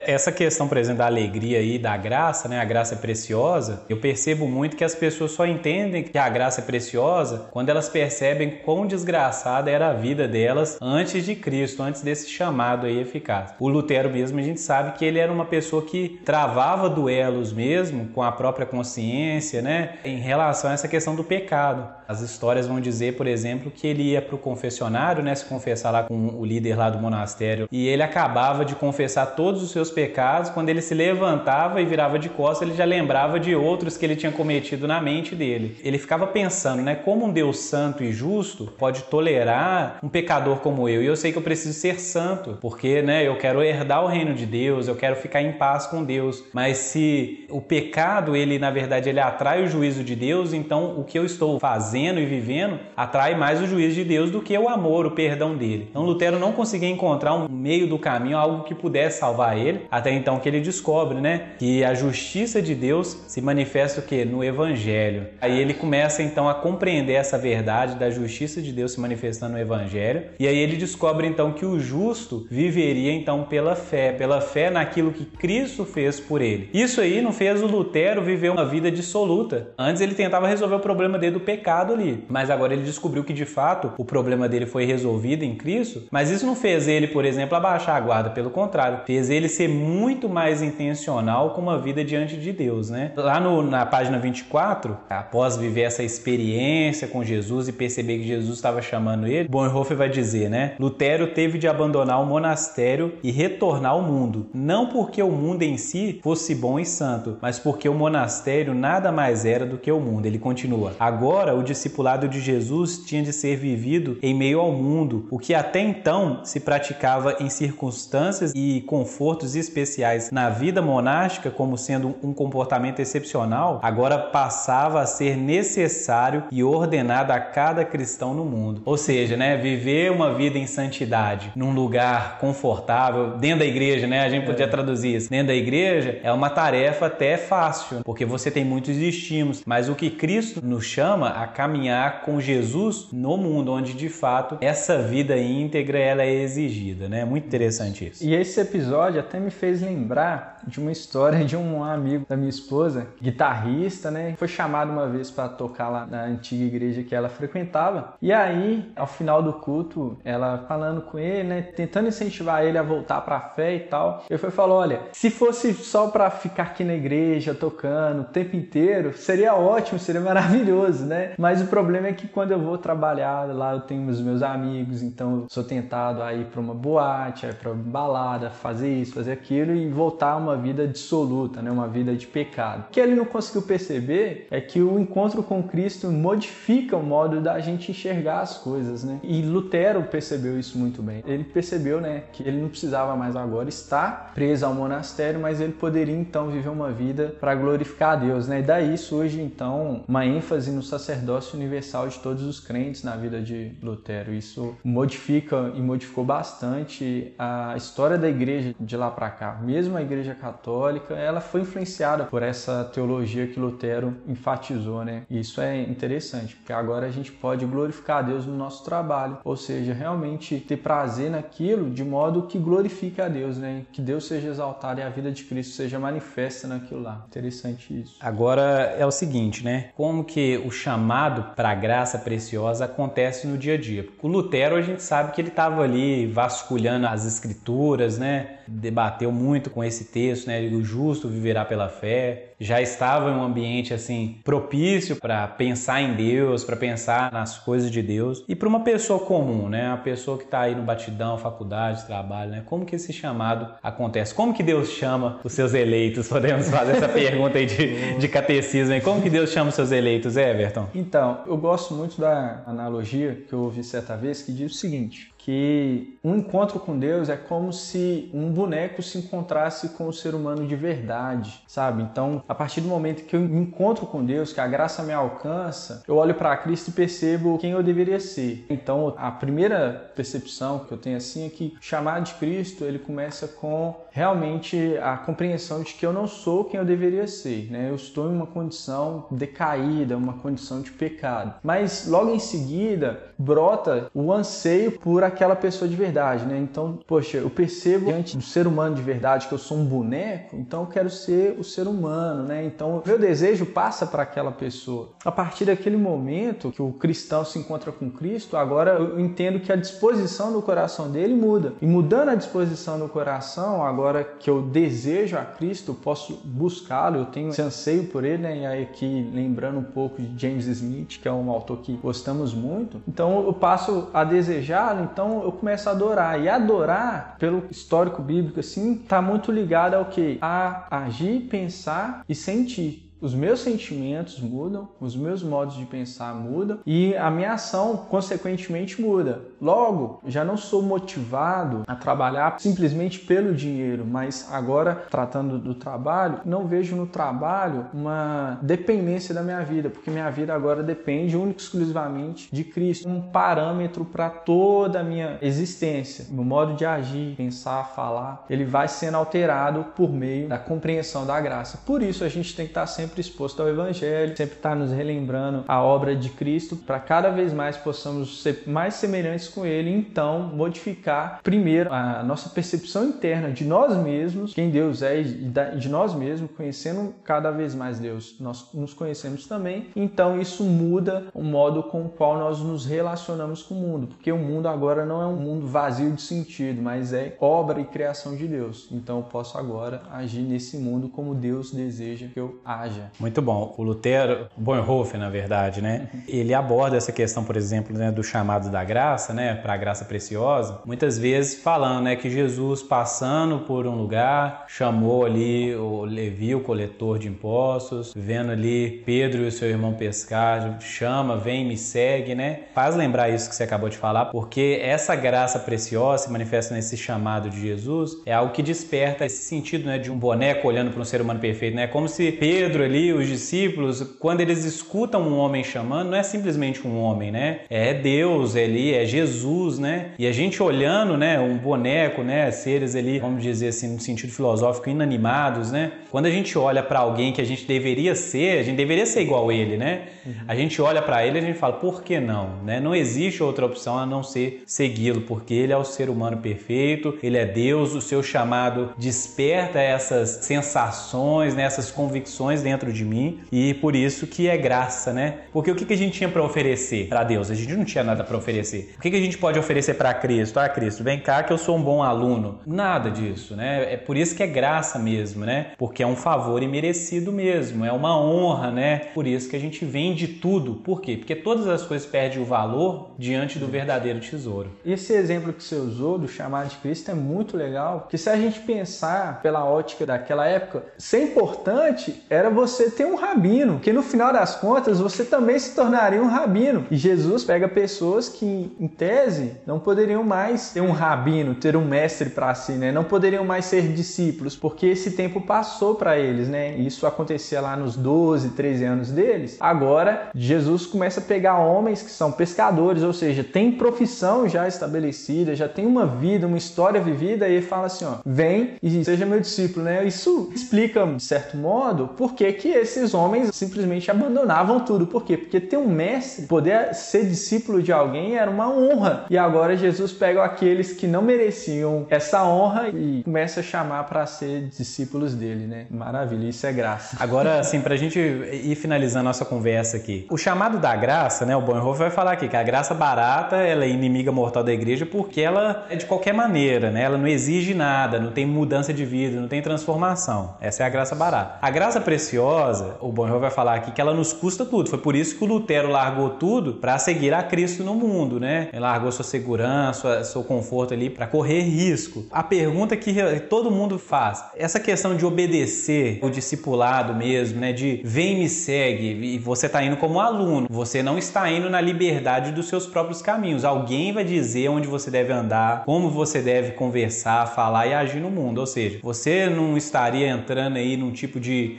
essa 0.00 0.30
questão, 0.30 0.68
por 0.68 0.76
exemplo, 0.76 0.98
da 0.98 1.06
alegria 1.06 1.60
e 1.60 1.78
da 1.78 1.96
graça, 1.96 2.48
né? 2.48 2.60
A 2.60 2.64
graça 2.64 2.94
é 2.94 2.98
preciosa. 2.98 3.82
Eu 3.88 3.98
percebo 3.98 4.46
muito 4.46 4.76
que 4.76 4.84
as 4.84 4.94
pessoas 4.94 5.32
só 5.32 5.46
entendem 5.46 6.02
que 6.04 6.16
a 6.16 6.28
graça 6.28 6.60
é 6.60 6.64
preciosa 6.64 7.48
quando 7.50 7.68
elas 7.68 7.88
percebem 7.88 8.58
quão 8.64 8.86
desgraçada 8.86 9.70
era 9.70 9.90
a 9.90 9.92
vida 9.92 10.28
delas 10.28 10.78
antes 10.80 11.24
de 11.24 11.34
Cristo, 11.34 11.82
antes 11.82 12.02
desse 12.02 12.30
chamado 12.30 12.86
aí 12.86 13.00
eficaz. 13.00 13.54
O 13.58 13.68
Lutero 13.68 14.10
mesmo, 14.10 14.38
a 14.38 14.42
gente 14.42 14.60
sabe 14.60 14.96
que 14.96 15.04
ele 15.04 15.18
era 15.18 15.32
uma 15.32 15.44
pessoa 15.44 15.82
que 15.82 16.20
travava 16.24 16.88
duelos 16.88 17.52
mesmo 17.52 18.06
com 18.08 18.22
a 18.22 18.30
própria 18.30 18.66
consciência, 18.66 19.60
né? 19.60 19.94
Em 20.04 20.18
relação 20.18 20.70
a 20.70 20.74
essa 20.74 20.88
questão 20.88 21.16
do 21.16 21.24
pecado. 21.24 21.88
As 22.06 22.20
histórias 22.20 22.66
vão 22.66 22.80
dizer, 22.80 23.16
por 23.16 23.26
exemplo, 23.26 23.70
que 23.70 23.86
ele 23.86 24.02
ia 24.02 24.22
para 24.22 24.34
o 24.34 24.38
confessionário, 24.38 25.22
né? 25.22 25.34
Se 25.34 25.44
confessar 25.44 25.90
lá 25.90 26.04
com 26.04 26.28
o 26.28 26.44
líder 26.44 26.76
lá 26.76 26.88
do 26.88 26.98
monastério 26.98 27.68
e 27.70 27.86
ele 27.86 28.02
acabava 28.02 28.64
de 28.64 28.74
confessar 28.74 29.26
todos 29.34 29.62
os 29.62 29.70
seus 29.88 29.90
pecados, 29.90 30.50
quando 30.50 30.68
ele 30.68 30.80
se 30.80 30.94
levantava 30.94 31.80
e 31.80 31.84
virava 31.84 32.18
de 32.18 32.28
costas, 32.28 32.68
ele 32.68 32.76
já 32.76 32.84
lembrava 32.84 33.40
de 33.40 33.54
outros 33.54 33.96
que 33.96 34.04
ele 34.04 34.16
tinha 34.16 34.30
cometido 34.30 34.86
na 34.86 35.00
mente 35.00 35.34
dele. 35.34 35.76
Ele 35.82 35.98
ficava 35.98 36.26
pensando, 36.26 36.82
né, 36.82 36.94
como 36.94 37.26
um 37.26 37.32
Deus 37.32 37.58
santo 37.58 38.04
e 38.04 38.12
justo 38.12 38.72
pode 38.78 39.02
tolerar 39.04 39.98
um 40.02 40.08
pecador 40.08 40.58
como 40.58 40.88
eu? 40.88 41.02
E 41.02 41.06
eu 41.06 41.16
sei 41.16 41.32
que 41.32 41.38
eu 41.38 41.42
preciso 41.42 41.78
ser 41.78 42.00
santo, 42.00 42.58
porque, 42.60 43.02
né, 43.02 43.26
eu 43.26 43.36
quero 43.36 43.62
herdar 43.62 44.04
o 44.04 44.06
reino 44.06 44.34
de 44.34 44.46
Deus, 44.46 44.88
eu 44.88 44.94
quero 44.94 45.16
ficar 45.16 45.42
em 45.42 45.52
paz 45.52 45.86
com 45.86 46.04
Deus. 46.04 46.44
Mas 46.52 46.78
se 46.78 47.46
o 47.50 47.60
pecado, 47.60 48.36
ele 48.36 48.58
na 48.58 48.70
verdade 48.70 49.08
ele 49.08 49.20
atrai 49.20 49.62
o 49.62 49.66
juízo 49.66 50.04
de 50.04 50.14
Deus, 50.14 50.52
então 50.52 50.98
o 50.98 51.04
que 51.04 51.18
eu 51.18 51.24
estou 51.24 51.58
fazendo 51.58 52.20
e 52.20 52.26
vivendo 52.26 52.78
atrai 52.96 53.34
mais 53.34 53.60
o 53.60 53.66
juízo 53.66 53.94
de 53.94 54.04
Deus 54.04 54.30
do 54.30 54.40
que 54.40 54.56
o 54.56 54.68
amor, 54.68 55.06
o 55.06 55.12
perdão 55.12 55.56
dele. 55.56 55.86
Então 55.90 56.02
Lutero 56.02 56.38
não 56.38 56.52
conseguia 56.52 56.88
encontrar 56.88 57.34
um 57.34 57.48
meio 57.48 57.86
do 57.86 57.98
caminho, 57.98 58.36
algo 58.36 58.64
que 58.64 58.74
pudesse 58.74 59.18
salvar 59.18 59.56
ele, 59.56 59.77
até 59.90 60.12
então 60.12 60.38
que 60.38 60.48
ele 60.48 60.60
descobre, 60.60 61.20
né, 61.20 61.52
que 61.58 61.84
a 61.84 61.94
justiça 61.94 62.60
de 62.60 62.74
Deus 62.74 63.24
se 63.26 63.40
manifesta 63.40 64.00
o 64.00 64.04
que 64.04 64.24
no 64.24 64.42
evangelho. 64.42 65.26
Aí 65.40 65.60
ele 65.60 65.74
começa 65.74 66.22
então 66.22 66.48
a 66.48 66.54
compreender 66.54 67.14
essa 67.14 67.38
verdade 67.38 67.96
da 67.96 68.10
justiça 68.10 68.60
de 68.60 68.72
Deus 68.72 68.92
se 68.92 69.00
manifestando 69.00 69.54
no 69.54 69.58
evangelho, 69.58 70.24
e 70.38 70.46
aí 70.46 70.58
ele 70.58 70.76
descobre 70.76 71.26
então 71.26 71.52
que 71.52 71.64
o 71.64 71.78
justo 71.78 72.46
viveria 72.50 73.12
então 73.12 73.44
pela 73.44 73.74
fé, 73.74 74.12
pela 74.12 74.40
fé 74.40 74.70
naquilo 74.70 75.12
que 75.12 75.24
Cristo 75.24 75.84
fez 75.84 76.20
por 76.20 76.40
ele. 76.40 76.68
Isso 76.72 77.00
aí 77.00 77.20
não 77.20 77.32
fez 77.32 77.62
o 77.62 77.66
Lutero 77.66 78.22
viver 78.22 78.50
uma 78.50 78.64
vida 78.64 78.90
dissoluta. 78.90 79.70
Antes 79.78 80.00
ele 80.02 80.14
tentava 80.14 80.46
resolver 80.46 80.76
o 80.76 80.80
problema 80.80 81.18
dele 81.18 81.32
do 81.32 81.40
pecado 81.40 81.92
ali, 81.92 82.24
mas 82.28 82.50
agora 82.50 82.72
ele 82.72 82.82
descobriu 82.82 83.24
que 83.24 83.32
de 83.32 83.44
fato 83.44 83.92
o 83.96 84.04
problema 84.04 84.48
dele 84.48 84.66
foi 84.66 84.84
resolvido 84.84 85.44
em 85.44 85.54
Cristo, 85.54 86.04
mas 86.10 86.30
isso 86.30 86.46
não 86.46 86.56
fez 86.56 86.88
ele, 86.88 87.08
por 87.08 87.24
exemplo, 87.24 87.56
abaixar 87.56 87.96
a 87.96 88.00
guarda, 88.00 88.30
pelo 88.30 88.50
contrário, 88.50 89.00
fez 89.06 89.30
ele 89.30 89.48
ser 89.48 89.67
muito 89.68 90.28
mais 90.28 90.62
intencional 90.62 91.50
com 91.50 91.60
uma 91.60 91.78
vida 91.78 92.04
diante 92.04 92.36
de 92.36 92.52
Deus, 92.52 92.90
né? 92.90 93.12
Lá 93.16 93.38
no, 93.40 93.62
na 93.62 93.86
página 93.86 94.18
24, 94.18 94.96
após 95.08 95.56
viver 95.56 95.82
essa 95.82 96.02
experiência 96.02 97.06
com 97.08 97.24
Jesus 97.24 97.68
e 97.68 97.72
perceber 97.72 98.18
que 98.18 98.26
Jesus 98.26 98.56
estava 98.56 98.82
chamando 98.82 99.26
ele, 99.26 99.48
Bonhoeffer 99.48 99.96
vai 99.96 100.08
dizer, 100.08 100.48
né? 100.48 100.74
Lutero 100.78 101.28
teve 101.28 101.58
de 101.58 101.68
abandonar 101.68 102.22
o 102.22 102.26
monastério 102.26 103.14
e 103.22 103.30
retornar 103.30 103.92
ao 103.92 104.02
mundo, 104.02 104.46
não 104.52 104.86
porque 104.86 105.22
o 105.22 105.30
mundo 105.30 105.62
em 105.62 105.76
si 105.76 106.20
fosse 106.22 106.54
bom 106.54 106.78
e 106.78 106.84
santo, 106.84 107.38
mas 107.40 107.58
porque 107.58 107.88
o 107.88 107.94
monastério 107.94 108.74
nada 108.74 109.12
mais 109.12 109.44
era 109.44 109.66
do 109.66 109.78
que 109.78 109.90
o 109.90 110.00
mundo. 110.00 110.26
Ele 110.26 110.38
continua: 110.38 110.94
Agora 110.98 111.54
o 111.54 111.62
discipulado 111.62 112.28
de 112.28 112.40
Jesus 112.40 112.98
tinha 112.98 113.22
de 113.22 113.32
ser 113.32 113.56
vivido 113.56 114.18
em 114.22 114.34
meio 114.34 114.60
ao 114.60 114.72
mundo, 114.72 115.26
o 115.30 115.38
que 115.38 115.54
até 115.54 115.80
então 115.80 116.44
se 116.44 116.60
praticava 116.60 117.36
em 117.40 117.48
circunstâncias 117.48 118.52
e 118.54 118.82
confortos 118.82 119.54
especiais 119.58 120.30
na 120.30 120.48
vida 120.48 120.80
monástica 120.80 121.50
como 121.50 121.76
sendo 121.76 122.14
um 122.22 122.32
comportamento 122.32 123.00
excepcional, 123.00 123.80
agora 123.82 124.18
passava 124.18 125.00
a 125.00 125.06
ser 125.06 125.36
necessário 125.36 126.44
e 126.50 126.62
ordenado 126.62 127.32
a 127.32 127.40
cada 127.40 127.84
cristão 127.84 128.34
no 128.34 128.44
mundo. 128.44 128.82
Ou 128.84 128.96
seja, 128.96 129.36
né, 129.36 129.56
viver 129.56 130.10
uma 130.10 130.34
vida 130.34 130.58
em 130.58 130.66
santidade 130.66 131.52
num 131.54 131.72
lugar 131.72 132.38
confortável, 132.38 133.36
dentro 133.36 133.60
da 133.60 133.66
igreja, 133.66 134.06
né? 134.06 134.20
A 134.20 134.28
gente 134.28 134.46
podia 134.46 134.64
é. 134.64 134.68
traduzir 134.68 135.16
isso. 135.16 135.30
Dentro 135.30 135.48
da 135.48 135.54
igreja 135.54 136.20
é 136.22 136.32
uma 136.32 136.50
tarefa 136.50 137.06
até 137.06 137.36
fácil, 137.36 138.02
porque 138.04 138.24
você 138.24 138.50
tem 138.50 138.64
muitos 138.64 138.96
estímulos, 138.96 139.62
mas 139.66 139.88
o 139.88 139.94
que 139.94 140.10
Cristo 140.10 140.60
nos 140.64 140.84
chama 140.84 141.30
a 141.30 141.46
caminhar 141.46 142.22
com 142.22 142.40
Jesus 142.40 143.08
no 143.12 143.36
mundo 143.36 143.72
onde 143.72 143.92
de 143.94 144.08
fato 144.08 144.58
essa 144.60 144.98
vida 144.98 145.36
íntegra 145.36 145.98
ela 145.98 146.22
é 146.22 146.32
exigida, 146.32 147.08
né? 147.08 147.24
Muito 147.24 147.46
interessante 147.46 148.06
isso. 148.06 148.24
E 148.24 148.34
esse 148.34 148.60
episódio 148.60 149.20
até 149.20 149.38
me 149.38 149.47
fez 149.50 149.82
lembrar 149.82 150.58
de 150.66 150.80
uma 150.80 150.92
história 150.92 151.44
de 151.44 151.56
um 151.56 151.82
amigo 151.82 152.24
da 152.28 152.36
minha 152.36 152.48
esposa, 152.48 153.06
guitarrista, 153.20 154.10
né? 154.10 154.34
Foi 154.36 154.48
chamado 154.48 154.90
uma 154.90 155.08
vez 155.08 155.30
para 155.30 155.48
tocar 155.48 155.88
lá 155.88 156.06
na 156.06 156.24
antiga 156.24 156.64
igreja 156.64 157.02
que 157.02 157.14
ela 157.14 157.28
frequentava. 157.28 158.14
E 158.20 158.32
aí, 158.32 158.90
ao 158.96 159.06
final 159.06 159.42
do 159.42 159.52
culto, 159.52 160.16
ela 160.24 160.64
falando 160.68 161.02
com 161.02 161.18
ele, 161.18 161.48
né, 161.48 161.62
tentando 161.62 162.08
incentivar 162.08 162.64
ele 162.64 162.78
a 162.78 162.82
voltar 162.82 163.20
para 163.22 163.36
a 163.36 163.40
fé 163.40 163.74
e 163.74 163.80
tal. 163.80 164.24
Eu 164.28 164.38
fui 164.38 164.50
falou: 164.50 164.78
"Olha, 164.78 165.00
se 165.12 165.30
fosse 165.30 165.72
só 165.74 166.08
para 166.08 166.30
ficar 166.30 166.64
aqui 166.64 166.84
na 166.84 166.94
igreja 166.94 167.54
tocando 167.54 168.22
o 168.22 168.24
tempo 168.24 168.56
inteiro, 168.56 169.16
seria 169.16 169.54
ótimo, 169.54 169.98
seria 169.98 170.20
maravilhoso, 170.20 171.04
né? 171.04 171.32
Mas 171.38 171.60
o 171.62 171.66
problema 171.66 172.08
é 172.08 172.12
que 172.12 172.28
quando 172.28 172.52
eu 172.52 172.60
vou 172.60 172.78
trabalhar 172.78 173.46
lá, 173.54 173.72
eu 173.74 173.80
tenho 173.80 174.08
os 174.08 174.20
meus 174.20 174.42
amigos, 174.42 175.02
então 175.02 175.42
eu 175.42 175.46
sou 175.48 175.64
tentado 175.64 176.22
a 176.22 176.32
ir 176.32 176.46
para 176.46 176.60
uma 176.60 176.74
boate, 176.74 177.46
a 177.46 177.50
ir 177.50 177.54
para 177.54 177.72
balada, 177.72 178.50
fazer 178.50 178.92
isso, 178.92 179.14
fazer 179.14 179.32
aquilo 179.38 179.74
e 179.74 179.88
voltar 179.88 180.32
a 180.32 180.36
uma 180.36 180.56
vida 180.56 180.86
dissoluta, 180.86 181.62
né? 181.62 181.70
uma 181.70 181.88
vida 181.88 182.14
de 182.14 182.26
pecado. 182.26 182.86
O 182.88 182.90
que 182.90 183.00
ele 183.00 183.14
não 183.14 183.24
conseguiu 183.24 183.62
perceber 183.62 184.46
é 184.50 184.60
que 184.60 184.80
o 184.80 184.98
encontro 184.98 185.42
com 185.42 185.62
Cristo 185.62 186.08
modifica 186.10 186.96
o 186.96 187.02
modo 187.02 187.40
da 187.40 187.58
gente 187.60 187.90
enxergar 187.90 188.40
as 188.40 188.58
coisas. 188.58 189.04
Né? 189.04 189.20
E 189.22 189.42
Lutero 189.42 190.02
percebeu 190.04 190.58
isso 190.58 190.76
muito 190.76 191.02
bem. 191.02 191.22
Ele 191.26 191.44
percebeu 191.44 192.00
né, 192.00 192.24
que 192.32 192.42
ele 192.42 192.60
não 192.60 192.68
precisava 192.68 193.16
mais 193.16 193.36
agora 193.36 193.68
estar 193.68 194.32
preso 194.34 194.66
ao 194.66 194.74
monastério, 194.74 195.40
mas 195.40 195.60
ele 195.60 195.72
poderia 195.72 196.16
então 196.16 196.50
viver 196.50 196.68
uma 196.68 196.90
vida 196.90 197.34
para 197.40 197.54
glorificar 197.54 198.12
a 198.12 198.16
Deus. 198.16 198.48
Né? 198.48 198.60
E 198.60 198.62
daí 198.62 198.98
surge 198.98 199.40
então 199.40 200.04
uma 200.08 200.26
ênfase 200.26 200.70
no 200.70 200.82
sacerdócio 200.82 201.56
universal 201.56 202.08
de 202.08 202.18
todos 202.18 202.42
os 202.44 202.60
crentes 202.60 203.02
na 203.02 203.16
vida 203.16 203.40
de 203.40 203.72
Lutero. 203.82 204.32
Isso 204.32 204.74
modifica 204.82 205.72
e 205.74 205.80
modificou 205.80 206.24
bastante 206.24 207.32
a 207.38 207.74
história 207.76 208.18
da 208.18 208.28
igreja 208.28 208.74
de 208.78 208.96
lá 208.96 209.10
para 209.10 209.27
cá. 209.30 209.58
Mesmo 209.62 209.96
a 209.96 210.02
igreja 210.02 210.34
católica, 210.34 211.14
ela 211.14 211.40
foi 211.40 211.62
influenciada 211.62 212.24
por 212.24 212.42
essa 212.42 212.84
teologia 212.84 213.46
que 213.46 213.58
Lutero 213.58 214.16
enfatizou, 214.26 215.04
né? 215.04 215.22
E 215.30 215.40
isso 215.40 215.60
é 215.60 215.82
interessante, 215.82 216.56
porque 216.56 216.72
agora 216.72 217.06
a 217.06 217.10
gente 217.10 217.32
pode 217.32 217.64
glorificar 217.66 218.18
a 218.18 218.22
Deus 218.22 218.46
no 218.46 218.56
nosso 218.56 218.84
trabalho, 218.84 219.38
ou 219.44 219.56
seja, 219.56 219.92
realmente 219.92 220.58
ter 220.60 220.78
prazer 220.78 221.30
naquilo 221.30 221.90
de 221.90 222.04
modo 222.04 222.42
que 222.42 222.58
glorifique 222.58 223.20
a 223.20 223.28
Deus, 223.28 223.58
né? 223.58 223.84
Que 223.92 224.00
Deus 224.00 224.26
seja 224.26 224.48
exaltado 224.48 225.00
e 225.00 225.02
a 225.02 225.08
vida 225.08 225.30
de 225.30 225.44
Cristo 225.44 225.74
seja 225.74 225.98
manifesta 225.98 226.66
naquilo 226.66 227.02
lá. 227.02 227.24
Interessante 227.28 228.00
isso. 228.00 228.16
Agora 228.20 228.94
é 228.98 229.04
o 229.06 229.10
seguinte, 229.10 229.64
né? 229.64 229.90
Como 229.96 230.24
que 230.24 230.58
o 230.64 230.70
chamado 230.70 231.54
para 231.54 231.70
a 231.70 231.74
graça 231.74 232.18
preciosa 232.18 232.84
acontece 232.84 233.46
no 233.46 233.58
dia 233.58 233.74
a 233.74 233.78
dia? 233.78 234.08
O 234.22 234.28
Lutero 234.28 234.76
a 234.76 234.82
gente 234.82 235.02
sabe 235.02 235.32
que 235.32 235.40
ele 235.40 235.48
estava 235.48 235.82
ali 235.82 236.26
vasculhando 236.26 237.06
as 237.06 237.26
escrituras, 237.26 238.18
né? 238.18 238.57
Debateu 238.68 239.32
muito 239.32 239.70
com 239.70 239.82
esse 239.82 240.04
texto, 240.04 240.46
né? 240.46 240.60
O 240.60 240.84
justo 240.84 241.28
viverá 241.28 241.64
pela 241.64 241.88
fé. 241.88 242.52
Já 242.60 242.82
estava 242.82 243.30
em 243.30 243.34
um 243.34 243.42
ambiente 243.42 243.94
assim 243.94 244.40
propício 244.44 245.16
para 245.16 245.46
pensar 245.46 246.02
em 246.02 246.14
Deus, 246.14 246.64
para 246.64 246.76
pensar 246.76 247.32
nas 247.32 247.58
coisas 247.58 247.90
de 247.90 248.02
Deus. 248.02 248.44
E 248.48 248.54
para 248.54 248.68
uma 248.68 248.80
pessoa 248.80 249.20
comum, 249.20 249.68
né? 249.68 249.88
Uma 249.88 249.98
pessoa 249.98 250.36
que 250.36 250.44
está 250.44 250.60
aí 250.60 250.74
no 250.74 250.82
batidão, 250.82 251.38
faculdade, 251.38 252.06
trabalho, 252.06 252.50
né? 252.50 252.62
Como 252.66 252.84
que 252.84 252.96
esse 252.96 253.12
chamado 253.12 253.72
acontece? 253.82 254.34
Como 254.34 254.52
que 254.52 254.62
Deus 254.62 254.90
chama 254.90 255.40
os 255.44 255.52
seus 255.52 255.74
eleitos? 255.74 256.28
Podemos 256.28 256.68
fazer 256.68 256.92
essa 256.92 257.08
pergunta 257.08 257.58
aí 257.58 257.66
de, 257.66 258.18
de 258.18 258.28
catecismo. 258.28 258.94
Hein? 258.94 259.00
Como 259.00 259.22
que 259.22 259.30
Deus 259.30 259.50
chama 259.50 259.70
os 259.70 259.74
seus 259.74 259.92
eleitos, 259.92 260.36
Everton? 260.36 260.88
Então, 260.94 261.40
eu 261.46 261.56
gosto 261.56 261.94
muito 261.94 262.20
da 262.20 262.62
analogia 262.66 263.42
que 263.48 263.52
eu 263.52 263.60
ouvi 263.60 263.82
certa 263.84 264.16
vez 264.16 264.42
que 264.42 264.52
diz 264.52 264.72
o 264.72 264.74
seguinte: 264.74 265.32
que 265.48 266.18
um 266.22 266.36
encontro 266.36 266.78
com 266.78 266.98
Deus 266.98 267.30
é 267.30 267.36
como 267.36 267.72
se 267.72 268.30
um 268.34 268.52
boneco 268.52 269.02
se 269.02 269.16
encontrasse 269.16 269.88
com 269.88 270.06
o 270.06 270.12
ser 270.12 270.34
humano 270.34 270.66
de 270.66 270.76
verdade, 270.76 271.62
sabe? 271.66 272.02
Então, 272.02 272.44
a 272.46 272.54
partir 272.54 272.82
do 272.82 272.88
momento 272.88 273.24
que 273.24 273.34
eu 273.34 273.40
me 273.40 273.62
encontro 273.62 274.04
com 274.04 274.22
Deus, 274.22 274.52
que 274.52 274.60
a 274.60 274.66
graça 274.66 275.02
me 275.02 275.14
alcança, 275.14 276.02
eu 276.06 276.16
olho 276.16 276.34
para 276.34 276.54
Cristo 276.58 276.88
e 276.88 276.92
percebo 276.92 277.56
quem 277.56 277.70
eu 277.70 277.82
deveria 277.82 278.20
ser. 278.20 278.66
Então, 278.68 279.14
a 279.16 279.30
primeira 279.30 280.12
percepção 280.14 280.80
que 280.80 280.92
eu 280.92 280.98
tenho 280.98 281.16
assim 281.16 281.46
é 281.46 281.48
que 281.48 281.74
chamar 281.80 282.20
de 282.20 282.34
Cristo, 282.34 282.84
ele 282.84 282.98
começa 282.98 283.48
com 283.48 283.96
realmente 284.18 284.98
a 285.00 285.16
compreensão 285.16 285.80
de 285.80 285.94
que 285.94 286.04
eu 286.04 286.12
não 286.12 286.26
sou 286.26 286.64
quem 286.64 286.80
eu 286.80 286.84
deveria 286.84 287.28
ser, 287.28 287.70
né? 287.70 287.88
Eu 287.88 287.94
estou 287.94 288.28
em 288.28 288.34
uma 288.34 288.46
condição 288.46 289.26
decaída, 289.30 290.16
uma 290.16 290.32
condição 290.32 290.80
de 290.82 290.90
pecado. 290.90 291.54
Mas 291.62 292.08
logo 292.08 292.30
em 292.30 292.40
seguida 292.40 293.22
brota 293.38 294.10
o 294.12 294.32
anseio 294.32 294.98
por 294.98 295.22
aquela 295.22 295.54
pessoa 295.54 295.88
de 295.88 295.94
verdade, 295.94 296.44
né? 296.44 296.58
Então, 296.58 296.98
poxa, 297.06 297.36
eu 297.36 297.48
percebo 297.48 298.06
diante 298.06 298.36
do 298.36 298.42
ser 298.42 298.66
humano 298.66 298.96
de 298.96 299.02
verdade 299.02 299.46
que 299.46 299.54
eu 299.54 299.58
sou 299.58 299.78
um 299.78 299.84
boneco, 299.84 300.56
então 300.56 300.80
eu 300.80 300.86
quero 300.88 301.08
ser 301.08 301.54
o 301.56 301.62
ser 301.62 301.86
humano, 301.86 302.42
né? 302.42 302.64
Então, 302.64 303.00
meu 303.06 303.20
desejo 303.20 303.66
passa 303.66 304.04
para 304.04 304.24
aquela 304.24 304.50
pessoa. 304.50 305.10
A 305.24 305.30
partir 305.30 305.66
daquele 305.66 305.96
momento 305.96 306.72
que 306.72 306.82
o 306.82 306.92
cristão 306.92 307.44
se 307.44 307.56
encontra 307.56 307.92
com 307.92 308.10
Cristo, 308.10 308.56
agora 308.56 308.94
eu 308.94 309.20
entendo 309.20 309.60
que 309.60 309.70
a 309.70 309.76
disposição 309.76 310.52
do 310.52 310.60
coração 310.60 311.08
dele 311.08 311.34
muda. 311.34 311.74
E 311.80 311.86
mudando 311.86 312.30
a 312.30 312.34
disposição 312.34 312.98
do 312.98 313.08
coração, 313.08 313.84
agora 313.84 314.07
que 314.38 314.48
eu 314.50 314.62
desejo 314.62 315.36
a 315.36 315.44
Cristo, 315.44 315.94
posso 315.94 316.40
buscá-lo, 316.44 317.18
eu 317.18 317.26
tenho 317.26 317.50
esse 317.50 317.62
anseio 317.62 318.04
por 318.04 318.24
ele, 318.24 318.42
né? 318.42 318.58
E 318.58 318.66
aí 318.66 318.82
aqui 318.82 319.30
lembrando 319.32 319.78
um 319.78 319.84
pouco 319.84 320.20
de 320.20 320.40
James 320.40 320.66
Smith, 320.66 321.18
que 321.20 321.28
é 321.28 321.32
um 321.32 321.50
autor 321.50 321.78
que 321.78 321.92
gostamos 321.94 322.54
muito. 322.54 323.00
Então 323.06 323.44
eu 323.44 323.52
passo 323.52 324.08
a 324.12 324.24
desejá-lo, 324.24 325.04
então 325.04 325.42
eu 325.42 325.52
começo 325.52 325.88
a 325.88 325.92
adorar. 325.92 326.40
E 326.40 326.48
adorar, 326.48 327.36
pelo 327.38 327.64
histórico 327.70 328.22
bíblico 328.22 328.60
assim, 328.60 328.94
está 328.94 329.20
muito 329.20 329.50
ligado 329.50 329.94
ao 329.94 330.06
que? 330.06 330.38
A 330.40 330.86
agir, 330.90 331.48
pensar 331.48 332.24
e 332.28 332.34
sentir 332.34 333.07
os 333.20 333.34
meus 333.34 333.60
sentimentos 333.60 334.40
mudam, 334.40 334.88
os 335.00 335.16
meus 335.16 335.42
modos 335.42 335.76
de 335.76 335.84
pensar 335.84 336.34
mudam 336.34 336.78
e 336.86 337.16
a 337.16 337.30
minha 337.30 337.52
ação, 337.52 337.96
consequentemente, 337.96 339.00
muda. 339.00 339.42
Logo, 339.60 340.20
já 340.26 340.44
não 340.44 340.56
sou 340.56 340.82
motivado 340.82 341.82
a 341.86 341.96
trabalhar 341.96 342.56
simplesmente 342.60 343.18
pelo 343.18 343.54
dinheiro, 343.54 344.04
mas 344.06 344.48
agora, 344.52 345.06
tratando 345.10 345.58
do 345.58 345.74
trabalho, 345.74 346.40
não 346.44 346.66
vejo 346.66 346.94
no 346.94 347.06
trabalho 347.06 347.86
uma 347.92 348.58
dependência 348.62 349.34
da 349.34 349.42
minha 349.42 349.62
vida, 349.62 349.90
porque 349.90 350.10
minha 350.10 350.30
vida 350.30 350.54
agora 350.54 350.82
depende 350.82 351.36
única 351.36 351.60
e 351.60 351.62
exclusivamente 351.62 352.48
de 352.52 352.64
Cristo, 352.64 353.08
um 353.08 353.20
parâmetro 353.20 354.04
para 354.04 354.30
toda 354.30 355.00
a 355.00 355.04
minha 355.04 355.38
existência. 355.42 356.26
Meu 356.30 356.44
modo 356.44 356.74
de 356.74 356.84
agir, 356.84 357.34
pensar, 357.36 357.84
falar, 357.94 358.44
ele 358.48 358.64
vai 358.64 358.88
sendo 358.88 359.16
alterado 359.16 359.84
por 359.96 360.10
meio 360.12 360.48
da 360.48 360.58
compreensão 360.58 361.26
da 361.26 361.40
graça. 361.40 361.78
Por 361.84 362.02
isso, 362.02 362.24
a 362.24 362.28
gente 362.28 362.54
tem 362.54 362.66
que 362.66 362.70
estar 362.70 362.86
sempre 362.86 363.07
sempre 363.08 363.20
exposto 363.22 363.62
ao 363.62 363.68
Evangelho, 363.68 364.36
sempre 364.36 364.56
estar 364.56 364.70
tá 364.70 364.74
nos 364.74 364.92
relembrando 364.92 365.64
a 365.66 365.82
obra 365.82 366.14
de 366.14 366.28
Cristo, 366.28 366.76
para 366.76 367.00
cada 367.00 367.30
vez 367.30 367.52
mais 367.52 367.76
possamos 367.76 368.42
ser 368.42 368.64
mais 368.66 368.94
semelhantes 368.94 369.48
com 369.48 369.64
Ele, 369.64 369.90
então 369.90 370.42
modificar 370.54 371.40
primeiro 371.42 371.92
a 371.92 372.22
nossa 372.22 372.50
percepção 372.50 373.04
interna 373.04 373.50
de 373.50 373.64
nós 373.64 373.96
mesmos, 373.96 374.52
quem 374.52 374.70
Deus 374.70 375.02
é 375.02 375.20
e 375.20 375.50
de 375.76 375.88
nós 375.88 376.14
mesmos, 376.14 376.50
conhecendo 376.56 377.14
cada 377.24 377.50
vez 377.50 377.74
mais 377.74 377.98
Deus, 377.98 378.36
nós 378.38 378.68
nos 378.74 378.92
conhecemos 378.92 379.46
também, 379.46 379.86
então 379.96 380.40
isso 380.40 380.62
muda 380.64 381.26
o 381.32 381.42
modo 381.42 381.82
com 381.84 382.02
o 382.02 382.08
qual 382.08 382.38
nós 382.38 382.60
nos 382.60 382.84
relacionamos 382.84 383.62
com 383.62 383.74
o 383.74 383.78
mundo, 383.78 384.08
porque 384.08 384.30
o 384.30 384.38
mundo 384.38 384.68
agora 384.68 385.06
não 385.06 385.22
é 385.22 385.26
um 385.26 385.36
mundo 385.36 385.66
vazio 385.66 386.12
de 386.12 386.20
sentido, 386.20 386.82
mas 386.82 387.12
é 387.12 387.36
obra 387.40 387.80
e 387.80 387.84
criação 387.84 388.36
de 388.36 388.46
Deus. 388.46 388.88
Então 388.90 389.18
eu 389.18 389.22
posso 389.24 389.56
agora 389.56 390.02
agir 390.10 390.42
nesse 390.42 390.76
mundo 390.76 391.08
como 391.08 391.34
Deus 391.34 391.70
deseja 391.70 392.28
que 392.28 392.38
eu 392.38 392.60
haja 392.64 392.97
muito 393.18 393.40
bom. 393.40 393.74
O 393.76 393.82
Lutero, 393.82 394.46
Bonhoeffer, 394.56 395.18
na 395.18 395.28
verdade, 395.28 395.80
né? 395.82 396.08
Ele 396.26 396.54
aborda 396.54 396.96
essa 396.96 397.12
questão, 397.12 397.44
por 397.44 397.56
exemplo, 397.56 397.96
né, 397.96 398.10
do 398.10 398.22
chamado 398.22 398.70
da 398.70 398.84
graça, 398.84 399.32
né, 399.32 399.54
para 399.54 399.74
a 399.74 399.76
graça 399.76 400.04
preciosa, 400.04 400.80
muitas 400.84 401.18
vezes 401.18 401.62
falando, 401.62 402.04
né, 402.04 402.16
que 402.16 402.30
Jesus 402.30 402.82
passando 402.82 403.60
por 403.60 403.86
um 403.86 403.94
lugar 403.94 404.64
chamou 404.68 405.24
ali 405.24 405.74
o 405.74 406.04
Levi, 406.04 406.54
o 406.54 406.60
coletor 406.60 407.18
de 407.18 407.28
impostos, 407.28 408.12
vendo 408.16 408.52
ali 408.52 409.02
Pedro 409.04 409.42
e 409.42 409.48
o 409.48 409.52
seu 409.52 409.68
irmão 409.68 409.94
pescar, 409.94 410.80
chama, 410.80 411.36
vem, 411.36 411.66
me 411.66 411.76
segue, 411.76 412.34
né? 412.34 412.60
Faz 412.74 412.94
lembrar 412.94 413.28
isso 413.28 413.48
que 413.48 413.54
você 413.54 413.64
acabou 413.64 413.88
de 413.88 413.96
falar, 413.96 414.26
porque 414.26 414.80
essa 414.82 415.14
graça 415.14 415.58
preciosa 415.58 416.24
se 416.24 416.32
manifesta 416.32 416.74
nesse 416.74 416.96
chamado 416.96 417.50
de 417.50 417.60
Jesus, 417.60 418.18
é 418.26 418.32
algo 418.32 418.52
que 418.52 418.62
desperta 418.62 419.24
esse 419.24 419.42
sentido, 419.44 419.86
né, 419.86 419.98
de 419.98 420.10
um 420.10 420.18
boneco 420.18 420.68
olhando 420.68 420.90
para 420.90 421.00
um 421.00 421.04
ser 421.04 421.20
humano 421.20 421.40
perfeito, 421.40 421.76
né? 421.76 421.86
Como 421.86 422.08
se 422.08 422.32
Pedro 422.32 422.82
ali, 422.88 423.12
os 423.12 423.26
discípulos, 423.26 424.02
quando 424.18 424.40
eles 424.40 424.64
escutam 424.64 425.22
um 425.22 425.38
homem 425.38 425.62
chamando, 425.62 426.10
não 426.10 426.18
é 426.18 426.22
simplesmente 426.22 426.86
um 426.86 426.98
homem, 427.00 427.30
né? 427.30 427.60
É 427.70 427.94
Deus 427.94 428.56
ali, 428.56 428.94
é 428.94 429.04
Jesus, 429.04 429.78
né? 429.78 430.12
E 430.18 430.26
a 430.26 430.32
gente 430.32 430.62
olhando, 430.62 431.16
né, 431.16 431.38
um 431.38 431.56
boneco, 431.56 432.22
né, 432.22 432.50
seres 432.50 432.94
ali, 432.94 433.18
vamos 433.18 433.42
dizer 433.42 433.68
assim, 433.68 433.94
no 433.94 434.00
sentido 434.00 434.32
filosófico, 434.32 434.88
inanimados, 434.88 435.70
né? 435.70 435.92
Quando 436.10 436.26
a 436.26 436.30
gente 436.30 436.58
olha 436.58 436.82
para 436.82 437.00
alguém 437.00 437.32
que 437.32 437.40
a 437.40 437.44
gente 437.44 437.66
deveria 437.66 438.14
ser, 438.14 438.58
a 438.58 438.62
gente 438.62 438.76
deveria 438.76 439.06
ser 439.06 439.22
igual 439.22 439.48
a 439.48 439.54
ele, 439.54 439.76
né? 439.76 440.02
Uhum. 440.24 440.32
A 440.46 440.54
gente 440.54 440.80
olha 440.80 441.02
para 441.02 441.26
ele 441.26 441.38
e 441.38 441.42
a 441.42 441.44
gente 441.44 441.58
fala, 441.58 441.74
por 441.74 442.02
que 442.02 442.18
não? 442.18 442.56
Né? 442.64 442.80
Não 442.80 442.94
existe 442.94 443.42
outra 443.42 443.66
opção 443.66 443.98
a 443.98 444.06
não 444.06 444.22
ser 444.22 444.62
segui-lo, 444.66 445.22
porque 445.22 445.54
ele 445.54 445.72
é 445.72 445.76
o 445.76 445.84
ser 445.84 446.08
humano 446.08 446.38
perfeito, 446.38 447.18
ele 447.22 447.36
é 447.36 447.44
Deus, 447.44 447.94
o 447.94 448.00
seu 448.00 448.22
chamado 448.22 448.92
desperta 448.96 449.80
essas 449.80 450.44
sensações, 450.44 451.54
né, 451.54 451.62
essas 451.62 451.90
convicções 451.90 452.62
dentro 452.62 452.77
dentro 452.78 452.92
de 452.92 453.04
mim 453.04 453.40
e 453.50 453.74
por 453.74 453.96
isso 453.96 454.26
que 454.26 454.48
é 454.48 454.56
graça, 454.56 455.12
né? 455.12 455.40
Porque 455.52 455.70
o 455.70 455.74
que, 455.74 455.84
que 455.84 455.92
a 455.92 455.96
gente 455.96 456.12
tinha 456.12 456.28
para 456.28 456.42
oferecer 456.42 457.08
para 457.08 457.24
Deus? 457.24 457.50
A 457.50 457.54
gente 457.54 457.74
não 457.74 457.84
tinha 457.84 458.04
nada 458.04 458.22
para 458.22 458.36
oferecer. 458.36 458.94
O 458.96 459.00
que, 459.00 459.10
que 459.10 459.16
a 459.16 459.20
gente 459.20 459.36
pode 459.36 459.58
oferecer 459.58 459.94
para 459.94 460.14
Cristo? 460.14 460.58
Ah, 460.58 460.68
Cristo, 460.68 461.02
vem 461.02 461.18
cá 461.18 461.42
que 461.42 461.52
eu 461.52 461.58
sou 461.58 461.76
um 461.76 461.82
bom 461.82 462.02
aluno. 462.02 462.60
Nada 462.64 463.10
disso, 463.10 463.56
né? 463.56 463.92
É 463.92 463.96
por 463.96 464.16
isso 464.16 464.34
que 464.36 464.42
é 464.42 464.46
graça 464.46 464.98
mesmo, 464.98 465.44
né? 465.44 465.72
Porque 465.76 466.02
é 466.02 466.06
um 466.06 466.14
favor 466.14 466.62
imerecido 466.62 467.32
mesmo, 467.32 467.84
é 467.84 467.92
uma 467.92 468.18
honra, 468.18 468.70
né? 468.70 468.98
Por 469.14 469.26
isso 469.26 469.48
que 469.48 469.56
a 469.56 469.60
gente 469.60 469.84
vende 469.84 470.28
tudo. 470.28 470.74
Por 470.76 471.00
quê? 471.00 471.16
Porque 471.16 471.34
todas 471.34 471.66
as 471.66 471.82
coisas 471.82 472.06
perdem 472.06 472.40
o 472.40 472.44
valor 472.44 473.10
diante 473.18 473.58
do 473.58 473.66
verdadeiro 473.66 474.20
tesouro. 474.20 474.70
Esse 474.84 475.12
exemplo 475.12 475.52
que 475.52 475.62
você 475.62 475.74
usou 475.74 476.18
do 476.18 476.28
chamado 476.28 476.68
de 476.68 476.76
Cristo 476.76 477.10
é 477.10 477.14
muito 477.14 477.56
legal, 477.56 478.00
porque 478.00 478.18
se 478.18 478.30
a 478.30 478.36
gente 478.36 478.60
pensar 478.60 479.42
pela 479.42 479.64
ótica 479.64 480.06
daquela 480.06 480.46
época, 480.46 480.84
ser 480.96 481.22
importante 481.22 482.22
era 482.30 482.50
você 482.50 482.67
você 482.68 482.90
ter 482.90 483.06
um 483.06 483.16
rabino, 483.16 483.80
que 483.80 483.92
no 483.92 484.02
final 484.02 484.32
das 484.32 484.56
contas 484.56 485.00
você 485.00 485.24
também 485.24 485.58
se 485.58 485.74
tornaria 485.74 486.22
um 486.22 486.28
rabino. 486.28 486.86
E 486.90 486.96
Jesus 486.96 487.44
pega 487.44 487.68
pessoas 487.68 488.28
que, 488.28 488.76
em 488.78 488.88
tese, 488.88 489.52
não 489.66 489.78
poderiam 489.78 490.22
mais 490.22 490.70
ter 490.70 490.80
um 490.80 490.92
rabino, 490.92 491.54
ter 491.54 491.76
um 491.76 491.84
mestre 491.84 492.30
para 492.30 492.54
si, 492.54 492.72
né? 492.72 492.92
Não 492.92 493.04
poderiam 493.04 493.44
mais 493.44 493.64
ser 493.64 493.92
discípulos, 493.92 494.56
porque 494.56 494.86
esse 494.86 495.12
tempo 495.12 495.40
passou 495.40 495.94
para 495.94 496.18
eles, 496.18 496.48
né? 496.48 496.76
Isso 496.76 497.06
acontecia 497.06 497.60
lá 497.60 497.76
nos 497.76 497.96
12, 497.96 498.50
13 498.50 498.84
anos 498.84 499.10
deles. 499.10 499.56
Agora, 499.60 500.30
Jesus 500.34 500.86
começa 500.86 501.20
a 501.20 501.22
pegar 501.22 501.58
homens 501.58 502.02
que 502.02 502.10
são 502.10 502.30
pescadores, 502.32 503.02
ou 503.02 503.12
seja, 503.12 503.42
tem 503.42 503.72
profissão 503.72 504.48
já 504.48 504.68
estabelecida, 504.68 505.54
já 505.54 505.68
tem 505.68 505.86
uma 505.86 506.06
vida, 506.06 506.46
uma 506.46 506.58
história 506.58 507.00
vivida, 507.00 507.48
e 507.48 507.62
fala 507.62 507.86
assim: 507.86 508.04
ó, 508.04 508.16
vem 508.24 508.74
e 508.82 509.04
seja 509.04 509.26
meu 509.26 509.40
discípulo, 509.40 509.84
né? 509.84 510.04
Isso 510.04 510.50
explica, 510.54 511.06
de 511.06 511.22
certo 511.22 511.56
modo, 511.56 512.08
por 512.08 512.34
que 512.34 512.52
que 512.58 512.68
esses 512.68 513.14
homens 513.14 513.50
simplesmente 513.54 514.10
abandonavam 514.10 514.80
tudo. 514.80 515.06
Por 515.06 515.24
quê? 515.24 515.36
Porque 515.36 515.60
ter 515.60 515.76
um 515.76 515.88
mestre, 515.88 516.46
poder 516.46 516.94
ser 516.94 517.24
discípulo 517.24 517.82
de 517.82 517.92
alguém 517.92 518.36
era 518.36 518.50
uma 518.50 518.68
honra. 518.68 519.24
E 519.30 519.38
agora 519.38 519.76
Jesus 519.76 520.12
pega 520.12 520.44
aqueles 520.44 520.92
que 520.92 521.06
não 521.06 521.22
mereciam 521.22 522.06
essa 522.10 522.44
honra 522.44 522.88
e 522.88 523.22
começa 523.24 523.60
a 523.60 523.62
chamar 523.62 524.04
para 524.04 524.26
ser 524.26 524.68
discípulos 524.76 525.34
dele, 525.34 525.66
né? 525.66 525.86
Maravilha, 525.90 526.48
isso 526.48 526.66
é 526.66 526.72
graça. 526.72 527.16
Agora, 527.20 527.60
assim, 527.60 527.80
para 527.80 527.94
a 527.94 527.96
gente 527.96 528.18
ir 528.18 528.74
finalizando 528.74 529.24
nossa 529.24 529.44
conversa 529.44 529.96
aqui, 529.96 530.26
o 530.30 530.36
chamado 530.36 530.78
da 530.78 530.94
graça, 530.96 531.46
né? 531.46 531.56
O 531.56 531.60
Bonhoeffer 531.60 531.98
vai 531.98 532.10
falar 532.10 532.32
aqui 532.32 532.48
que 532.48 532.56
a 532.56 532.62
graça 532.62 532.94
barata 532.94 533.56
ela 533.56 533.84
é 533.84 533.88
inimiga 533.88 534.32
mortal 534.32 534.64
da 534.64 534.72
igreja 534.72 535.06
porque 535.06 535.40
ela 535.40 535.86
é 535.88 535.96
de 535.96 536.06
qualquer 536.06 536.34
maneira, 536.34 536.90
né? 536.90 537.02
Ela 537.02 537.18
não 537.18 537.26
exige 537.26 537.74
nada, 537.74 538.18
não 538.18 538.32
tem 538.32 538.46
mudança 538.46 538.92
de 538.92 539.04
vida, 539.04 539.40
não 539.40 539.48
tem 539.48 539.62
transformação. 539.62 540.56
Essa 540.60 540.82
é 540.82 540.86
a 540.86 540.88
graça 540.88 541.14
barata. 541.14 541.58
A 541.60 541.70
graça 541.70 542.00
preciosa 542.00 542.37
o 542.38 543.12
Bonhoeffer 543.12 543.40
vai 543.40 543.50
falar 543.50 543.74
aqui 543.74 543.90
que 543.90 544.00
ela 544.00 544.14
nos 544.14 544.32
custa 544.32 544.64
tudo. 544.64 544.90
Foi 544.90 544.98
por 544.98 545.14
isso 545.14 545.36
que 545.36 545.44
o 545.44 545.46
Lutero 545.46 545.88
largou 545.90 546.30
tudo 546.30 546.74
para 546.74 546.98
seguir 546.98 547.32
a 547.34 547.42
Cristo 547.42 547.82
no 547.82 547.94
mundo, 547.94 548.40
né? 548.40 548.68
Ele 548.72 548.80
largou 548.80 549.10
sua 549.12 549.24
segurança, 549.24 550.24
seu 550.24 550.42
conforto 550.42 550.94
ali 550.94 551.10
para 551.10 551.26
correr 551.26 551.60
risco. 551.60 552.26
A 552.30 552.42
pergunta 552.42 552.96
que 552.96 553.14
todo 553.48 553.70
mundo 553.70 553.98
faz, 553.98 554.44
essa 554.56 554.80
questão 554.80 555.16
de 555.16 555.24
obedecer 555.24 556.18
o 556.22 556.30
discipulado 556.30 557.14
mesmo, 557.14 557.60
né? 557.60 557.72
De 557.72 558.00
vem 558.04 558.38
me 558.38 558.48
segue 558.48 559.34
e 559.34 559.38
você 559.38 559.66
está 559.66 559.82
indo 559.82 559.96
como 559.96 560.20
aluno, 560.20 560.66
você 560.70 561.02
não 561.02 561.18
está 561.18 561.50
indo 561.50 561.68
na 561.68 561.80
liberdade 561.80 562.52
dos 562.52 562.68
seus 562.68 562.86
próprios 562.86 563.22
caminhos. 563.22 563.64
Alguém 563.64 564.12
vai 564.12 564.24
dizer 564.24 564.68
onde 564.68 564.86
você 564.86 565.10
deve 565.10 565.32
andar, 565.32 565.84
como 565.84 566.10
você 566.10 566.40
deve 566.40 566.72
conversar, 566.72 567.46
falar 567.46 567.86
e 567.86 567.94
agir 567.94 568.20
no 568.20 568.30
mundo. 568.30 568.58
Ou 568.58 568.66
seja, 568.66 568.98
você 569.02 569.48
não 569.48 569.76
estaria 569.76 570.28
entrando 570.28 570.76
aí 570.76 570.96
num 570.96 571.10
tipo 571.10 571.40
de 571.40 571.74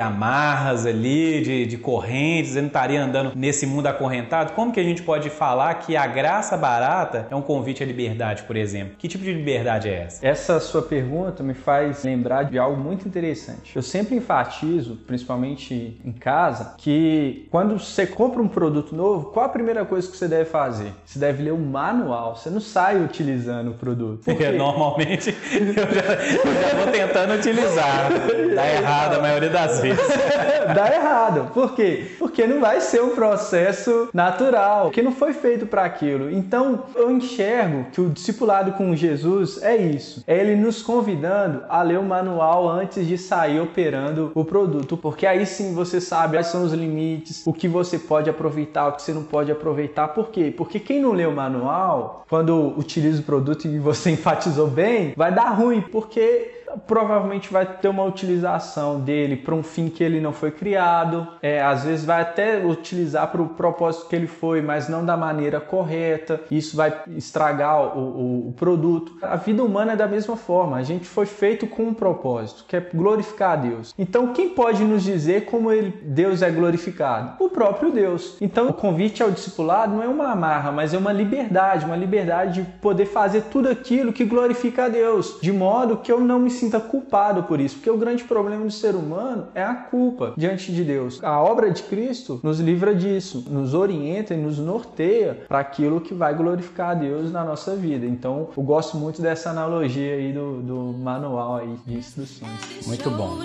amarras 0.49 0.85
ali, 0.85 1.41
de, 1.41 1.65
de 1.65 1.77
correntes, 1.77 2.53
você 2.53 2.61
não 2.61 2.67
estaria 2.67 3.03
andando 3.03 3.33
nesse 3.35 3.65
mundo 3.65 3.87
acorrentado. 3.87 4.53
Como 4.53 4.71
que 4.71 4.79
a 4.79 4.83
gente 4.83 5.03
pode 5.03 5.29
falar 5.29 5.75
que 5.75 5.95
a 5.95 6.07
graça 6.07 6.57
barata 6.57 7.27
é 7.29 7.35
um 7.35 7.41
convite 7.41 7.83
à 7.83 7.85
liberdade, 7.85 8.43
por 8.43 8.55
exemplo? 8.55 8.95
Que 8.97 9.07
tipo 9.07 9.23
de 9.23 9.33
liberdade 9.33 9.89
é 9.89 10.03
essa? 10.03 10.25
Essa 10.25 10.59
sua 10.59 10.81
pergunta 10.81 11.43
me 11.43 11.53
faz 11.53 12.03
lembrar 12.03 12.43
de 12.43 12.57
algo 12.57 12.81
muito 12.81 13.07
interessante. 13.07 13.75
Eu 13.75 13.81
sempre 13.81 14.15
enfatizo, 14.15 14.95
principalmente 15.07 15.99
em 16.03 16.11
casa, 16.11 16.75
que 16.77 17.47
quando 17.51 17.79
você 17.79 18.07
compra 18.07 18.41
um 18.41 18.47
produto 18.47 18.95
novo, 18.95 19.31
qual 19.31 19.45
a 19.45 19.49
primeira 19.49 19.85
coisa 19.85 20.09
que 20.09 20.17
você 20.17 20.27
deve 20.27 20.45
fazer? 20.45 20.91
Você 21.05 21.19
deve 21.19 21.43
ler 21.43 21.53
o 21.53 21.59
manual. 21.59 22.35
Você 22.35 22.49
não 22.49 22.59
sai 22.59 23.03
utilizando 23.03 23.71
o 23.71 23.73
produto. 23.73 24.23
Porque 24.25 24.49
normalmente 24.49 25.29
eu 25.53 25.73
já, 25.73 25.81
eu 25.81 26.61
já 26.61 26.77
vou 26.77 26.87
tentando 26.91 27.33
utilizar. 27.35 28.09
Dá 28.55 28.67
errado 28.67 29.15
a 29.15 29.21
maioria 29.21 29.49
das 29.49 29.79
vezes. 29.79 29.99
Dá 30.73 30.93
errado. 30.93 31.51
Por 31.53 31.75
quê? 31.75 32.11
Porque 32.17 32.45
não 32.47 32.59
vai 32.59 32.81
ser 32.81 33.01
um 33.01 33.15
processo 33.15 34.09
natural, 34.13 34.89
que 34.91 35.01
não 35.01 35.11
foi 35.11 35.33
feito 35.33 35.65
para 35.65 35.83
aquilo. 35.83 36.31
Então, 36.31 36.83
eu 36.95 37.11
enxergo 37.11 37.85
que 37.91 38.01
o 38.01 38.09
discipulado 38.09 38.73
com 38.73 38.95
Jesus 38.95 39.61
é 39.61 39.75
isso. 39.75 40.23
É 40.27 40.37
ele 40.37 40.55
nos 40.55 40.81
convidando 40.81 41.63
a 41.69 41.81
ler 41.81 41.99
o 41.99 42.03
manual 42.03 42.67
antes 42.67 43.07
de 43.07 43.17
sair 43.17 43.59
operando 43.59 44.31
o 44.33 44.45
produto, 44.45 44.97
porque 44.97 45.25
aí 45.25 45.45
sim 45.45 45.73
você 45.73 45.99
sabe 45.99 46.37
quais 46.37 46.47
são 46.47 46.63
os 46.63 46.73
limites, 46.73 47.45
o 47.45 47.53
que 47.53 47.67
você 47.67 47.97
pode 47.97 48.29
aproveitar, 48.29 48.87
o 48.87 48.91
que 48.93 49.01
você 49.01 49.13
não 49.13 49.23
pode 49.23 49.51
aproveitar. 49.51 50.09
Por 50.09 50.29
quê? 50.29 50.53
Porque 50.55 50.79
quem 50.79 51.01
não 51.01 51.11
lê 51.11 51.25
o 51.25 51.31
manual, 51.31 52.25
quando 52.29 52.73
utiliza 52.77 53.21
o 53.21 53.25
produto 53.25 53.67
e 53.67 53.79
você 53.79 54.11
enfatizou 54.11 54.67
bem, 54.67 55.13
vai 55.15 55.31
dar 55.31 55.49
ruim, 55.49 55.81
porque 55.81 56.59
provavelmente 56.87 57.51
vai 57.51 57.65
ter 57.65 57.87
uma 57.87 58.03
utilização 58.03 58.99
dele 58.99 59.35
para 59.35 59.55
um 59.55 59.63
fim 59.63 59.89
que 59.89 60.03
ele 60.03 60.19
não 60.19 60.28
foi 60.31 60.51
criado, 60.51 61.27
é, 61.41 61.61
às 61.61 61.83
vezes 61.83 62.05
vai 62.05 62.21
até 62.21 62.65
utilizar 62.65 63.27
para 63.31 63.41
o 63.41 63.49
propósito 63.49 64.07
que 64.07 64.15
ele 64.15 64.27
foi, 64.27 64.61
mas 64.61 64.87
não 64.87 65.05
da 65.05 65.17
maneira 65.17 65.59
correta, 65.59 66.41
isso 66.49 66.75
vai 66.75 66.93
estragar 67.15 67.97
o, 67.97 67.99
o, 67.99 68.47
o, 68.49 68.53
produto. 68.53 69.17
A 69.21 69.35
vida 69.35 69.63
humana 69.63 69.93
é 69.93 69.95
da 69.95 70.07
mesma 70.07 70.35
forma, 70.35 70.77
a 70.77 70.83
gente 70.83 71.05
foi 71.05 71.25
feito 71.25 71.67
com 71.67 71.83
um 71.83 71.93
propósito, 71.93 72.65
que 72.67 72.75
é 72.75 72.79
glorificar 72.93 73.51
a 73.51 73.55
Deus. 73.55 73.93
Então, 73.97 74.33
quem 74.33 74.49
pode 74.49 74.83
nos 74.83 75.03
dizer 75.03 75.45
como 75.45 75.71
ele, 75.71 75.93
Deus 76.03 76.41
é 76.41 76.49
glorificado? 76.49 77.43
O 77.43 77.49
próprio 77.49 77.91
Deus. 77.91 78.37
Então, 78.41 78.69
o 78.69 78.73
convite 78.73 79.23
ao 79.23 79.31
discipulado 79.31 79.93
não 79.93 80.03
é 80.03 80.07
uma 80.07 80.31
amarra, 80.31 80.71
mas 80.71 80.93
é 80.93 80.97
uma 80.97 81.11
liberdade, 81.11 81.85
uma 81.85 81.95
liberdade 81.95 82.61
de 82.61 82.71
poder 82.79 83.05
fazer 83.05 83.43
tudo 83.43 83.69
aquilo 83.69 84.13
que 84.13 84.25
glorifica 84.25 84.85
a 84.85 84.89
Deus, 84.89 85.37
de 85.41 85.51
modo 85.51 85.97
que 85.97 86.11
eu 86.11 86.19
não 86.19 86.39
me 86.39 86.49
sinta 86.49 86.79
culpado 86.79 87.43
por 87.43 87.59
isso, 87.59 87.75
porque 87.75 87.89
o 87.89 87.97
grande 87.97 88.23
problema 88.23 88.65
do 88.65 88.71
ser 88.71 88.95
humano 88.95 89.47
é 89.53 89.63
a 89.63 89.73
culpa 89.73 90.18
diante 90.37 90.71
de 90.71 90.83
Deus. 90.83 91.23
A 91.23 91.41
obra 91.41 91.71
de 91.71 91.83
Cristo 91.83 92.39
nos 92.43 92.59
livra 92.59 92.93
disso, 92.95 93.45
nos 93.49 93.73
orienta 93.73 94.33
e 94.33 94.37
nos 94.37 94.57
norteia 94.57 95.43
para 95.47 95.59
aquilo 95.59 96.01
que 96.01 96.13
vai 96.13 96.33
glorificar 96.33 96.91
a 96.91 96.93
Deus 96.93 97.31
na 97.31 97.43
nossa 97.43 97.75
vida. 97.75 98.05
Então, 98.05 98.49
eu 98.55 98.63
gosto 98.63 98.97
muito 98.97 99.21
dessa 99.21 99.49
analogia 99.49 100.15
aí 100.15 100.33
do, 100.33 100.61
do 100.61 100.97
manual 100.97 101.57
aí 101.57 101.75
de 101.85 101.97
instruções. 101.97 102.85
Muito 102.85 103.09
bom. 103.09 103.39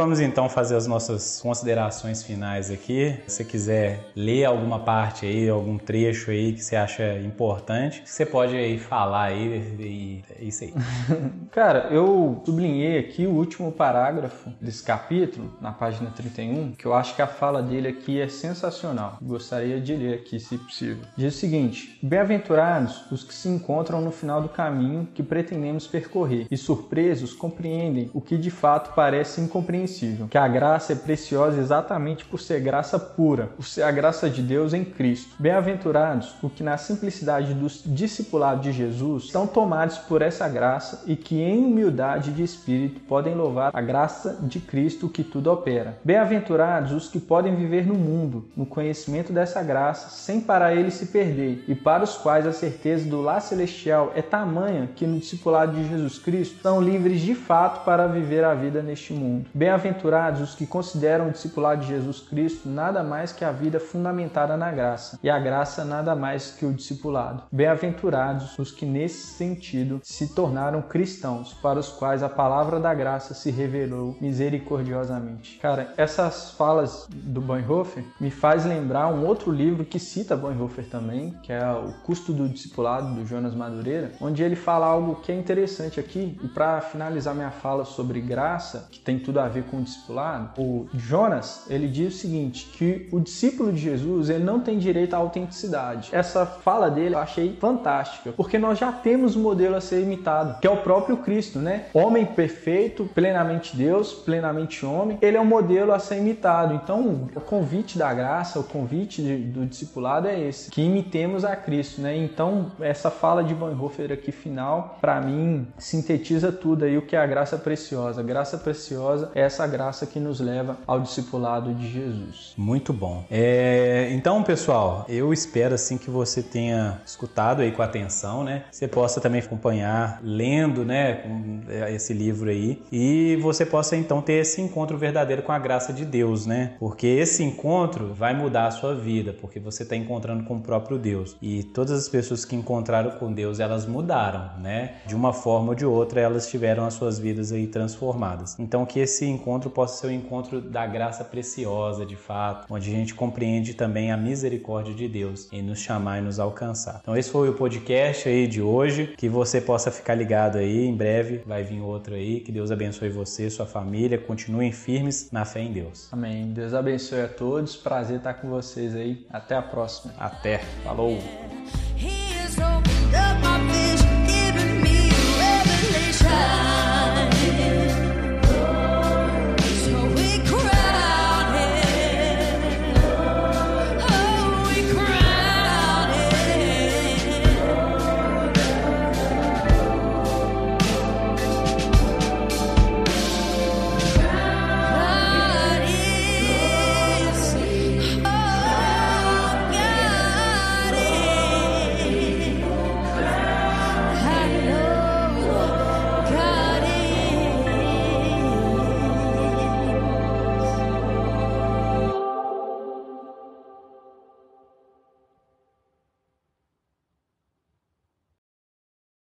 Vamos 0.00 0.18
então 0.18 0.48
fazer 0.48 0.76
as 0.76 0.86
nossas 0.86 1.42
considerações 1.42 2.22
finais 2.22 2.70
aqui. 2.70 3.14
Se 3.26 3.36
você 3.36 3.44
quiser 3.44 4.10
ler 4.16 4.46
alguma 4.46 4.78
parte 4.78 5.26
aí, 5.26 5.46
algum 5.46 5.76
trecho 5.76 6.30
aí 6.30 6.54
que 6.54 6.64
você 6.64 6.74
acha 6.74 7.18
importante, 7.18 8.02
você 8.06 8.24
pode 8.24 8.56
aí 8.56 8.78
falar 8.78 9.24
aí 9.24 9.76
e 9.78 10.24
é 10.40 10.42
isso 10.42 10.64
aí. 10.64 10.72
Cara, 11.52 11.88
eu 11.90 12.40
sublinhei 12.46 12.98
aqui 12.98 13.26
o 13.26 13.30
último 13.32 13.70
parágrafo 13.70 14.48
desse 14.58 14.82
capítulo, 14.82 15.52
na 15.60 15.70
página 15.70 16.10
31, 16.10 16.72
que 16.72 16.86
eu 16.86 16.94
acho 16.94 17.14
que 17.14 17.20
a 17.20 17.26
fala 17.26 17.62
dele 17.62 17.88
aqui 17.88 18.18
é 18.18 18.28
sensacional. 18.28 19.18
Gostaria 19.20 19.78
de 19.78 19.94
ler 19.94 20.14
aqui, 20.14 20.40
se 20.40 20.56
possível. 20.56 21.04
Diz 21.14 21.34
o 21.34 21.38
seguinte: 21.38 21.98
Bem-aventurados 22.02 23.04
os 23.12 23.22
que 23.22 23.34
se 23.34 23.50
encontram 23.50 24.00
no 24.00 24.10
final 24.10 24.40
do 24.40 24.48
caminho 24.48 25.06
que 25.12 25.22
pretendemos 25.22 25.86
percorrer, 25.86 26.46
e 26.50 26.56
surpresos 26.56 27.34
compreendem 27.34 28.10
o 28.14 28.20
que 28.22 28.38
de 28.38 28.50
fato 28.50 28.94
parece 28.94 29.42
incompreensível 29.42 29.89
que 30.30 30.38
a 30.38 30.48
graça 30.48 30.92
é 30.92 30.96
preciosa 30.96 31.58
exatamente 31.58 32.24
por 32.24 32.40
ser 32.40 32.60
graça 32.60 32.98
pura, 32.98 33.48
por 33.56 33.64
ser 33.64 33.82
a 33.82 33.90
graça 33.90 34.28
de 34.28 34.42
Deus 34.42 34.72
em 34.72 34.84
Cristo. 34.84 35.34
Bem-aventurados 35.38 36.34
os 36.42 36.52
que 36.52 36.62
na 36.62 36.76
simplicidade 36.76 37.54
do 37.54 37.68
discipulado 37.86 38.60
de 38.60 38.72
Jesus 38.72 39.24
estão 39.24 39.46
tomados 39.46 39.98
por 39.98 40.22
essa 40.22 40.48
graça 40.48 41.04
e 41.06 41.16
que 41.16 41.40
em 41.40 41.64
humildade 41.64 42.32
de 42.32 42.42
espírito 42.42 43.00
podem 43.00 43.34
louvar 43.34 43.70
a 43.72 43.80
graça 43.80 44.38
de 44.42 44.60
Cristo 44.60 45.08
que 45.08 45.22
tudo 45.24 45.52
opera. 45.52 45.98
Bem-aventurados 46.04 46.92
os 46.92 47.08
que 47.08 47.20
podem 47.20 47.54
viver 47.54 47.86
no 47.86 47.94
mundo, 47.94 48.48
no 48.56 48.66
conhecimento 48.66 49.32
dessa 49.32 49.62
graça, 49.62 50.10
sem 50.10 50.40
para 50.40 50.74
ele 50.74 50.90
se 50.90 51.06
perder, 51.06 51.64
e 51.68 51.74
para 51.74 52.04
os 52.04 52.16
quais 52.16 52.46
a 52.46 52.52
certeza 52.52 53.08
do 53.08 53.20
lar 53.20 53.40
celestial 53.40 54.12
é 54.14 54.22
tamanha 54.22 54.90
que 54.94 55.06
no 55.06 55.18
discipulado 55.18 55.72
de 55.72 55.88
Jesus 55.88 56.18
Cristo 56.18 56.60
são 56.62 56.80
livres 56.80 57.20
de 57.20 57.34
fato 57.34 57.84
para 57.84 58.06
viver 58.06 58.44
a 58.44 58.54
vida 58.54 58.82
neste 58.82 59.12
mundo. 59.12 59.46
Bem-aventurados 59.80 60.42
os 60.42 60.54
que 60.54 60.66
consideram 60.66 61.28
o 61.28 61.30
discipulado 61.30 61.80
de 61.80 61.88
Jesus 61.88 62.20
Cristo 62.20 62.68
nada 62.68 63.02
mais 63.02 63.32
que 63.32 63.46
a 63.46 63.50
vida 63.50 63.80
fundamentada 63.80 64.54
na 64.54 64.70
graça, 64.70 65.18
e 65.22 65.30
a 65.30 65.38
graça 65.38 65.86
nada 65.86 66.14
mais 66.14 66.50
que 66.50 66.66
o 66.66 66.72
discipulado. 66.72 67.44
Bem-aventurados 67.50 68.58
os 68.58 68.70
que, 68.70 68.84
nesse 68.84 69.28
sentido, 69.28 69.98
se 70.02 70.34
tornaram 70.34 70.82
cristãos, 70.82 71.54
para 71.54 71.78
os 71.78 71.88
quais 71.88 72.22
a 72.22 72.28
palavra 72.28 72.78
da 72.78 72.92
graça 72.92 73.32
se 73.32 73.50
revelou 73.50 74.18
misericordiosamente. 74.20 75.58
Cara, 75.62 75.94
essas 75.96 76.50
falas 76.50 77.06
do 77.10 77.40
Bonhoeffer 77.40 78.04
me 78.20 78.30
faz 78.30 78.66
lembrar 78.66 79.08
um 79.08 79.24
outro 79.24 79.50
livro 79.50 79.86
que 79.86 79.98
cita 79.98 80.36
Bonhoeffer 80.36 80.90
também, 80.90 81.30
que 81.42 81.54
é 81.54 81.72
O 81.72 81.94
Custo 82.04 82.34
do 82.34 82.46
Discipulado, 82.46 83.14
do 83.14 83.24
Jonas 83.24 83.54
Madureira, 83.54 84.12
onde 84.20 84.42
ele 84.42 84.56
fala 84.56 84.84
algo 84.84 85.22
que 85.22 85.32
é 85.32 85.34
interessante 85.34 85.98
aqui, 85.98 86.38
e 86.44 86.48
para 86.48 86.82
finalizar 86.82 87.34
minha 87.34 87.50
fala 87.50 87.86
sobre 87.86 88.20
graça, 88.20 88.86
que 88.90 89.00
tem 89.00 89.18
tudo 89.18 89.40
a 89.40 89.48
ver 89.48 89.69
com 89.70 89.78
o 89.78 89.82
discipulado, 89.82 90.50
o 90.60 90.88
Jonas, 90.94 91.66
ele 91.68 91.88
diz 91.88 92.14
o 92.14 92.18
seguinte, 92.18 92.66
que 92.72 93.08
o 93.12 93.20
discípulo 93.20 93.72
de 93.72 93.78
Jesus, 93.78 94.28
ele 94.28 94.44
não 94.44 94.60
tem 94.60 94.78
direito 94.78 95.14
à 95.14 95.18
autenticidade. 95.18 96.10
Essa 96.12 96.44
fala 96.44 96.90
dele 96.90 97.14
eu 97.14 97.18
achei 97.18 97.56
fantástica, 97.60 98.32
porque 98.32 98.58
nós 98.58 98.78
já 98.78 98.92
temos 98.92 99.36
um 99.36 99.42
modelo 99.42 99.76
a 99.76 99.80
ser 99.80 100.02
imitado, 100.02 100.60
que 100.60 100.66
é 100.66 100.70
o 100.70 100.78
próprio 100.78 101.18
Cristo, 101.18 101.58
né? 101.58 101.86
Homem 101.94 102.26
perfeito, 102.26 103.08
plenamente 103.14 103.76
Deus, 103.76 104.12
plenamente 104.12 104.84
homem, 104.84 105.18
ele 105.22 105.36
é 105.36 105.40
um 105.40 105.44
modelo 105.44 105.92
a 105.92 105.98
ser 105.98 106.18
imitado. 106.18 106.74
Então, 106.74 107.28
o 107.34 107.40
convite 107.40 107.98
da 107.98 108.12
graça, 108.12 108.58
o 108.58 108.64
convite 108.64 109.22
de, 109.22 109.36
do 109.36 109.66
discipulado 109.66 110.26
é 110.26 110.40
esse, 110.40 110.70
que 110.70 110.82
imitemos 110.82 111.44
a 111.44 111.54
Cristo, 111.56 112.00
né? 112.00 112.16
Então, 112.16 112.72
essa 112.80 113.10
fala 113.10 113.42
de 113.44 113.54
Bonhoeffer 113.54 114.12
aqui 114.12 114.32
final, 114.32 114.98
para 115.00 115.20
mim, 115.20 115.66
sintetiza 115.78 116.50
tudo 116.50 116.84
aí 116.84 116.96
o 116.96 117.02
que 117.02 117.16
é 117.16 117.18
a 117.18 117.26
graça 117.26 117.56
preciosa. 117.56 118.20
A 118.20 118.24
graça 118.24 118.58
preciosa 118.58 119.30
é 119.34 119.40
essa 119.42 119.59
graça 119.66 120.06
que 120.06 120.18
nos 120.18 120.40
leva 120.40 120.78
ao 120.86 121.00
discipulado 121.00 121.74
de 121.74 121.90
Jesus. 121.90 122.54
Muito 122.56 122.92
bom. 122.92 123.24
É, 123.30 124.08
então, 124.12 124.42
pessoal, 124.42 125.04
eu 125.08 125.32
espero 125.32 125.74
assim 125.74 125.98
que 125.98 126.10
você 126.10 126.42
tenha 126.42 127.00
escutado 127.06 127.62
aí 127.62 127.72
com 127.72 127.82
atenção, 127.82 128.44
né? 128.44 128.64
Você 128.70 128.88
possa 128.88 129.20
também 129.20 129.40
acompanhar 129.40 130.20
lendo, 130.22 130.84
né, 130.84 131.22
é, 131.68 131.92
esse 131.92 132.12
livro 132.12 132.50
aí 132.50 132.82
e 132.92 133.36
você 133.42 133.64
possa 133.64 133.96
então 133.96 134.20
ter 134.20 134.34
esse 134.34 134.60
encontro 134.60 134.96
verdadeiro 134.96 135.42
com 135.42 135.52
a 135.52 135.58
graça 135.58 135.92
de 135.92 136.04
Deus, 136.04 136.46
né? 136.46 136.74
Porque 136.78 137.06
esse 137.06 137.42
encontro 137.42 138.12
vai 138.14 138.34
mudar 138.34 138.66
a 138.66 138.70
sua 138.70 138.94
vida, 138.94 139.32
porque 139.32 139.58
você 139.58 139.82
está 139.82 139.96
encontrando 139.96 140.44
com 140.44 140.56
o 140.56 140.60
próprio 140.60 140.98
Deus. 140.98 141.36
E 141.40 141.62
todas 141.62 141.92
as 141.92 142.08
pessoas 142.08 142.44
que 142.44 142.56
encontraram 142.56 143.12
com 143.12 143.32
Deus, 143.32 143.60
elas 143.60 143.86
mudaram, 143.86 144.50
né? 144.58 144.94
De 145.06 145.14
uma 145.14 145.32
forma 145.32 145.70
ou 145.70 145.74
de 145.74 145.84
outra, 145.84 146.20
elas 146.20 146.48
tiveram 146.48 146.84
as 146.84 146.94
suas 146.94 147.18
vidas 147.18 147.52
aí 147.52 147.66
transformadas. 147.66 148.58
Então 148.58 148.84
que 148.86 149.00
esse 149.00 149.24
encontro 149.26 149.49
encontro 149.50 149.68
possa 149.68 150.00
ser 150.00 150.06
o 150.06 150.10
um 150.10 150.12
encontro 150.12 150.60
da 150.60 150.86
graça 150.86 151.24
preciosa, 151.24 152.06
de 152.06 152.14
fato, 152.14 152.72
onde 152.72 152.88
a 152.88 152.94
gente 152.94 153.14
compreende 153.14 153.74
também 153.74 154.12
a 154.12 154.16
misericórdia 154.16 154.94
de 154.94 155.08
Deus 155.08 155.48
em 155.52 155.60
nos 155.60 155.80
chamar 155.80 156.18
e 156.18 156.22
nos 156.22 156.38
alcançar. 156.38 157.00
Então 157.02 157.16
esse 157.16 157.30
foi 157.30 157.48
o 157.48 157.54
podcast 157.54 158.28
aí 158.28 158.46
de 158.46 158.62
hoje, 158.62 159.12
que 159.16 159.28
você 159.28 159.60
possa 159.60 159.90
ficar 159.90 160.14
ligado 160.14 160.56
aí, 160.56 160.86
em 160.86 160.94
breve 160.94 161.42
vai 161.44 161.64
vir 161.64 161.80
outro 161.80 162.14
aí, 162.14 162.40
que 162.40 162.52
Deus 162.52 162.70
abençoe 162.70 163.08
você, 163.08 163.50
sua 163.50 163.66
família, 163.66 164.18
continuem 164.18 164.70
firmes 164.70 165.30
na 165.32 165.44
fé 165.44 165.60
em 165.60 165.72
Deus. 165.72 166.08
Amém. 166.12 166.52
Deus 166.52 166.72
abençoe 166.72 167.22
a 167.22 167.28
todos, 167.28 167.74
prazer 167.76 168.18
estar 168.18 168.34
com 168.34 168.48
vocês 168.48 168.94
aí, 168.94 169.26
até 169.30 169.56
a 169.56 169.62
próxima. 169.62 170.14
Até, 170.16 170.58
falou! 170.84 171.18